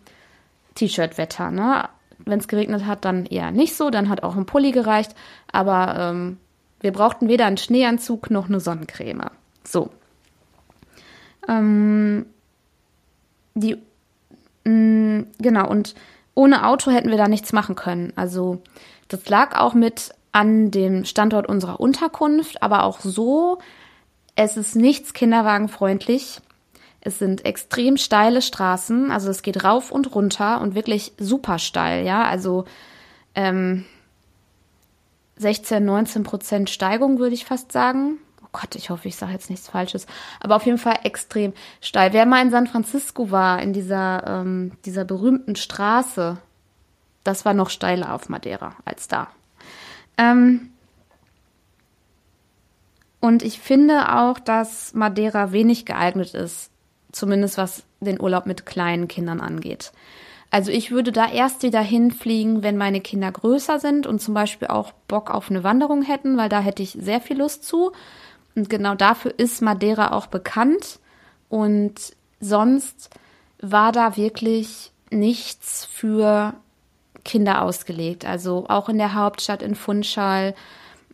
T-Shirt-Wetter. 0.75 1.51
Ne? 1.51 1.89
Wenn 2.19 2.41
es 2.41 2.49
geregnet 2.49 2.87
hat, 2.87 3.05
dann 3.05 3.27
eher 3.27 3.53
nicht 3.53 3.77
so. 3.77 3.91
Dann 3.91 4.09
hat 4.09 4.23
auch 4.23 4.37
ein 4.37 4.47
Pulli 4.47 4.73
gereicht. 4.73 5.15
Aber 5.53 5.97
ähm, 5.99 6.39
wir 6.81 6.93
brauchten 6.93 7.29
weder 7.29 7.47
einen 7.47 7.57
Schneeanzug 7.57 8.31
noch 8.31 8.49
eine 8.49 8.61
Sonnencreme. 8.61 9.31
So. 9.65 9.91
Ähm, 11.49 12.27
die, 13.55 13.77
mh, 14.65 14.71
mm, 14.71 15.27
genau, 15.39 15.69
und 15.69 15.95
ohne 16.35 16.67
Auto 16.67 16.91
hätten 16.91 17.11
wir 17.11 17.17
da 17.17 17.27
nichts 17.27 17.53
machen 17.53 17.75
können. 17.75 18.13
Also, 18.15 18.63
das 19.09 19.29
lag 19.29 19.59
auch 19.59 19.75
mit 19.75 20.15
an 20.31 20.71
dem 20.71 21.05
Standort 21.05 21.49
unserer 21.49 21.81
Unterkunft, 21.81 22.63
aber 22.63 22.85
auch 22.85 23.01
so, 23.01 23.59
es 24.37 24.57
ist 24.57 24.77
nichts 24.77 25.15
kinderwagenfreundlich. 25.15 26.41
Es 27.01 27.19
sind 27.19 27.45
extrem 27.45 27.97
steile 27.97 28.43
Straßen, 28.43 29.11
also 29.11 29.31
es 29.31 29.43
geht 29.43 29.65
rauf 29.65 29.91
und 29.91 30.15
runter 30.15 30.61
und 30.61 30.75
wirklich 30.75 31.13
super 31.19 31.59
steil, 31.59 32.05
ja. 32.05 32.25
Also 32.25 32.67
ähm, 33.35 33.85
16, 35.39 35.85
19 35.85 36.23
Prozent 36.23 36.71
Steigung, 36.71 37.19
würde 37.19 37.35
ich 37.35 37.45
fast 37.45 37.73
sagen. 37.73 38.19
Oh 38.43 38.49
Gott, 38.53 38.75
ich 38.75 38.91
hoffe, 38.91 39.09
ich 39.09 39.17
sage 39.17 39.33
jetzt 39.33 39.51
nichts 39.51 39.69
Falsches. 39.69 40.07
Aber 40.41 40.57
auf 40.57 40.67
jeden 40.67 40.79
Fall 40.79 41.01
extrem 41.05 41.53
steil. 41.81 42.13
Wer 42.13 42.27
mal 42.27 42.43
in 42.43 42.51
San 42.51 42.67
Francisco 42.67 43.31
war, 43.31 43.63
in 43.63 43.73
dieser, 43.73 44.25
ähm, 44.27 44.73
dieser 44.85 45.05
berühmten 45.05 45.57
Straße, 45.57 46.39
das 47.25 47.45
war 47.45 47.55
noch 47.55 47.71
steiler 47.71 48.15
auf 48.15 48.29
Madeira 48.29 48.77
als 48.85 49.09
da. 49.09 49.29
Ähm, 50.17 50.71
und 53.21 53.43
ich 53.43 53.61
finde 53.61 54.17
auch, 54.17 54.39
dass 54.39 54.95
Madeira 54.95 55.53
wenig 55.53 55.87
geeignet 55.87 56.35
ist, 56.35 56.71
zumindest 57.13 57.59
was 57.59 57.83
den 58.01 58.21
Urlaub 58.21 58.47
mit 58.47 58.65
kleinen 58.65 59.09
Kindern 59.09 59.41
angeht. 59.41 59.93
Also 60.51 60.71
ich 60.71 60.91
würde 60.91 61.13
da 61.13 61.31
erst 61.31 61.63
wieder 61.63 61.81
hinfliegen, 61.81 62.63
wenn 62.63 62.77
meine 62.77 63.01
Kinder 63.01 63.31
größer 63.31 63.79
sind 63.79 64.07
und 64.07 64.21
zum 64.21 64.33
Beispiel 64.35 64.69
auch 64.69 64.93
Bock 65.07 65.31
auf 65.31 65.51
eine 65.51 65.63
Wanderung 65.63 66.03
hätten, 66.03 66.37
weil 66.39 66.49
da 66.49 66.61
hätte 66.61 66.83
ich 66.83 66.97
sehr 67.01 67.21
viel 67.21 67.39
Lust 67.39 67.65
zu. 67.65 67.93
Und 68.55 68.71
genau 68.71 68.95
dafür 68.95 69.35
ist 69.37 69.61
Madeira 69.61 70.13
auch 70.13 70.27
bekannt. 70.27 71.01
Und 71.51 71.95
sonst 72.41 73.11
war 73.61 73.93
da 73.93 74.17
wirklich 74.17 74.91
nichts 75.11 75.85
für 75.85 76.55
Kinder 77.25 77.63
ausgelegt. 77.63 78.25
Also 78.25 78.65
auch 78.69 78.89
in 78.89 78.99
der 78.99 79.15
Hauptstadt 79.15 79.63
in 79.63 79.75
Funchal 79.75 80.55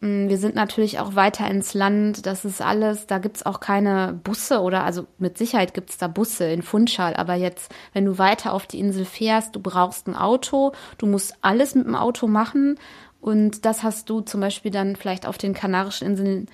wir 0.00 0.36
sind 0.38 0.54
natürlich 0.54 0.98
auch 0.98 1.14
weiter 1.14 1.48
ins 1.48 1.72
Land. 1.72 2.26
Das 2.26 2.44
ist 2.44 2.60
alles, 2.60 3.06
da 3.06 3.18
gibt 3.18 3.36
es 3.36 3.46
auch 3.46 3.60
keine 3.60 4.18
Busse 4.22 4.60
oder, 4.60 4.84
also 4.84 5.06
mit 5.18 5.38
Sicherheit 5.38 5.72
gibt 5.72 5.90
es 5.90 5.98
da 5.98 6.08
Busse 6.08 6.44
in 6.44 6.62
Funchal. 6.62 7.14
Aber 7.14 7.34
jetzt, 7.34 7.72
wenn 7.92 8.04
du 8.04 8.18
weiter 8.18 8.52
auf 8.52 8.66
die 8.66 8.80
Insel 8.80 9.04
fährst, 9.04 9.56
du 9.56 9.60
brauchst 9.60 10.06
ein 10.06 10.16
Auto, 10.16 10.72
du 10.98 11.06
musst 11.06 11.36
alles 11.40 11.74
mit 11.74 11.86
dem 11.86 11.94
Auto 11.94 12.26
machen. 12.26 12.78
Und 13.20 13.64
das 13.64 13.82
hast 13.82 14.10
du 14.10 14.20
zum 14.20 14.40
Beispiel 14.40 14.70
dann 14.70 14.96
vielleicht 14.96 15.26
auf 15.26 15.38
den 15.38 15.54
Kanarischen 15.54 16.08
Inseln 16.08 16.48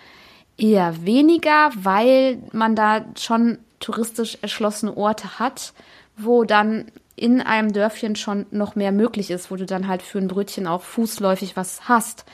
eher 0.57 1.05
weniger, 1.05 1.71
weil 1.75 2.39
man 2.53 2.77
da 2.77 3.05
schon 3.19 3.59
touristisch 3.81 4.39
erschlossene 4.43 4.97
Orte 4.97 5.41
hat, 5.41 5.73
wo 6.17 6.45
dann 6.45 6.93
in 7.17 7.41
einem 7.41 7.73
Dörfchen 7.73 8.15
schon 8.15 8.47
noch 8.51 8.77
mehr 8.77 8.93
möglich 8.93 9.31
ist, 9.31 9.51
wo 9.51 9.57
du 9.57 9.67
dann 9.67 9.89
halt 9.89 10.03
für 10.03 10.19
ein 10.19 10.29
Brötchen 10.29 10.67
auch 10.67 10.83
fußläufig 10.83 11.57
was 11.57 11.89
hast. 11.89 12.25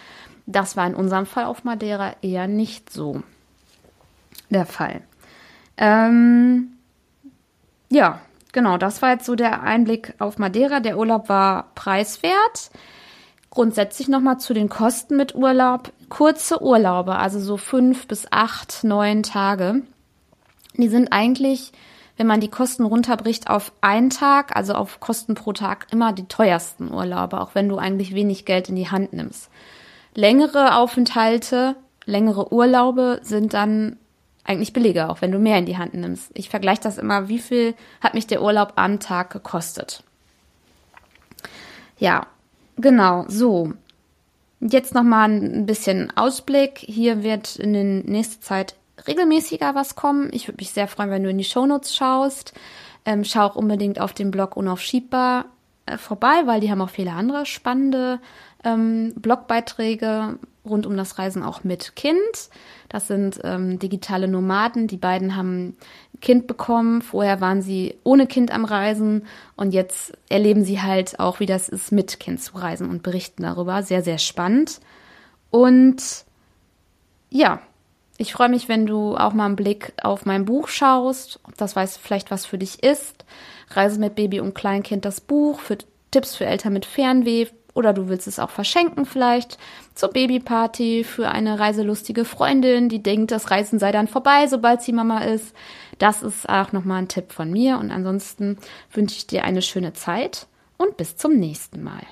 Das 0.46 0.76
war 0.76 0.86
in 0.86 0.94
unserem 0.94 1.26
Fall 1.26 1.44
auf 1.44 1.64
Madeira 1.64 2.14
eher 2.22 2.46
nicht 2.46 2.92
so 2.92 3.22
der 4.48 4.66
Fall. 4.66 5.02
Ähm, 5.76 6.76
ja, 7.90 8.20
genau, 8.52 8.78
das 8.78 9.02
war 9.02 9.10
jetzt 9.10 9.26
so 9.26 9.34
der 9.34 9.62
Einblick 9.62 10.14
auf 10.18 10.38
Madeira. 10.38 10.80
Der 10.80 10.98
Urlaub 10.98 11.28
war 11.28 11.70
preiswert. 11.74 12.70
Grundsätzlich 13.50 14.08
nochmal 14.08 14.38
zu 14.38 14.54
den 14.54 14.68
Kosten 14.68 15.16
mit 15.16 15.34
Urlaub. 15.34 15.92
Kurze 16.08 16.62
Urlaube, 16.62 17.16
also 17.16 17.40
so 17.40 17.56
fünf 17.56 18.06
bis 18.06 18.26
acht, 18.30 18.84
neun 18.84 19.22
Tage. 19.22 19.82
Die 20.76 20.88
sind 20.88 21.12
eigentlich 21.12 21.72
wenn 22.16 22.26
man 22.26 22.40
die 22.40 22.48
Kosten 22.48 22.84
runterbricht 22.84 23.50
auf 23.50 23.72
einen 23.80 24.10
Tag, 24.10 24.56
also 24.56 24.74
auf 24.74 25.00
Kosten 25.00 25.34
pro 25.34 25.52
Tag, 25.52 25.86
immer 25.90 26.12
die 26.12 26.26
teuersten 26.26 26.92
Urlaube, 26.92 27.40
auch 27.40 27.54
wenn 27.54 27.68
du 27.68 27.76
eigentlich 27.76 28.14
wenig 28.14 28.44
Geld 28.44 28.68
in 28.68 28.76
die 28.76 28.90
Hand 28.90 29.12
nimmst. 29.12 29.50
Längere 30.16 30.76
Aufenthalte, 30.76 31.76
längere 32.06 32.50
Urlaube 32.50 33.20
sind 33.22 33.52
dann 33.52 33.98
eigentlich 34.44 34.72
billiger, 34.72 35.10
auch 35.10 35.20
wenn 35.20 35.30
du 35.30 35.38
mehr 35.38 35.58
in 35.58 35.66
die 35.66 35.76
Hand 35.76 35.92
nimmst. 35.92 36.30
Ich 36.32 36.48
vergleiche 36.48 36.80
das 36.80 36.96
immer, 36.96 37.28
wie 37.28 37.38
viel 37.38 37.74
hat 38.00 38.14
mich 38.14 38.26
der 38.26 38.42
Urlaub 38.42 38.72
am 38.76 38.98
Tag 38.98 39.30
gekostet. 39.30 40.02
Ja, 41.98 42.26
genau, 42.76 43.26
so. 43.28 43.74
Jetzt 44.60 44.94
nochmal 44.94 45.28
ein 45.28 45.66
bisschen 45.66 46.10
Ausblick. 46.16 46.78
Hier 46.78 47.22
wird 47.22 47.56
in 47.56 47.74
der 47.74 47.84
nächsten 47.84 48.42
Zeit 48.42 48.74
regelmäßiger 49.06 49.74
was 49.74 49.96
kommen. 49.96 50.30
Ich 50.32 50.48
würde 50.48 50.56
mich 50.60 50.70
sehr 50.70 50.88
freuen, 50.88 51.10
wenn 51.10 51.24
du 51.24 51.28
in 51.28 51.36
die 51.36 51.44
Shownotes 51.44 51.94
schaust. 51.94 52.54
Ähm, 53.04 53.22
schau 53.22 53.42
auch 53.42 53.56
unbedingt 53.56 54.00
auf 54.00 54.14
dem 54.14 54.30
Blog 54.30 54.56
Unaufschiebbar 54.56 55.44
äh, 55.84 55.98
vorbei, 55.98 56.42
weil 56.46 56.60
die 56.60 56.70
haben 56.70 56.80
auch 56.80 56.88
viele 56.88 57.12
andere 57.12 57.44
spannende 57.44 58.18
ähm, 58.66 59.12
Blogbeiträge 59.16 60.38
rund 60.64 60.86
um 60.86 60.96
das 60.96 61.18
Reisen 61.18 61.42
auch 61.42 61.64
mit 61.64 61.94
Kind. 61.96 62.50
Das 62.88 63.06
sind 63.06 63.40
ähm, 63.44 63.78
digitale 63.78 64.28
Nomaden. 64.28 64.88
Die 64.88 64.96
beiden 64.96 65.36
haben 65.36 65.76
Kind 66.20 66.46
bekommen. 66.46 67.02
Vorher 67.02 67.40
waren 67.40 67.62
sie 67.62 67.96
ohne 68.02 68.26
Kind 68.26 68.52
am 68.52 68.64
Reisen 68.64 69.26
und 69.54 69.72
jetzt 69.72 70.12
erleben 70.28 70.64
sie 70.64 70.82
halt 70.82 71.20
auch, 71.20 71.40
wie 71.40 71.46
das 71.46 71.68
ist, 71.68 71.92
mit 71.92 72.18
Kind 72.18 72.42
zu 72.42 72.56
reisen 72.56 72.90
und 72.90 73.02
berichten 73.02 73.44
darüber. 73.44 73.82
Sehr, 73.82 74.02
sehr 74.02 74.18
spannend. 74.18 74.80
Und 75.50 76.02
ja, 77.30 77.60
ich 78.18 78.32
freue 78.32 78.48
mich, 78.48 78.68
wenn 78.68 78.86
du 78.86 79.16
auch 79.16 79.34
mal 79.34 79.46
einen 79.46 79.56
Blick 79.56 79.92
auf 80.02 80.24
mein 80.26 80.46
Buch 80.46 80.68
schaust, 80.68 81.38
ob 81.44 81.56
das 81.56 81.76
weiß 81.76 81.96
vielleicht 81.98 82.30
was 82.30 82.46
für 82.46 82.58
dich 82.58 82.82
ist. 82.82 83.24
Reise 83.70 84.00
mit 84.00 84.14
Baby 84.14 84.40
und 84.40 84.54
Kleinkind 84.54 85.04
das 85.04 85.20
Buch 85.20 85.60
für 85.60 85.78
Tipps 86.10 86.34
für 86.34 86.46
Eltern 86.46 86.72
mit 86.72 86.86
Fernweh 86.86 87.46
oder 87.76 87.92
du 87.92 88.08
willst 88.08 88.26
es 88.26 88.38
auch 88.38 88.50
verschenken 88.50 89.04
vielleicht 89.04 89.58
zur 89.94 90.08
Babyparty 90.08 91.04
für 91.04 91.28
eine 91.28 91.58
reiselustige 91.58 92.24
Freundin, 92.24 92.88
die 92.88 93.02
denkt, 93.02 93.30
das 93.30 93.50
Reisen 93.50 93.78
sei 93.78 93.92
dann 93.92 94.08
vorbei, 94.08 94.46
sobald 94.46 94.82
sie 94.82 94.92
Mama 94.92 95.20
ist. 95.24 95.54
Das 95.98 96.22
ist 96.22 96.48
auch 96.48 96.72
nochmal 96.72 97.02
ein 97.02 97.08
Tipp 97.08 97.32
von 97.32 97.50
mir 97.50 97.78
und 97.78 97.90
ansonsten 97.90 98.58
wünsche 98.92 99.16
ich 99.16 99.26
dir 99.26 99.44
eine 99.44 99.62
schöne 99.62 99.92
Zeit 99.92 100.46
und 100.78 100.96
bis 100.96 101.16
zum 101.16 101.36
nächsten 101.38 101.82
Mal. 101.82 102.02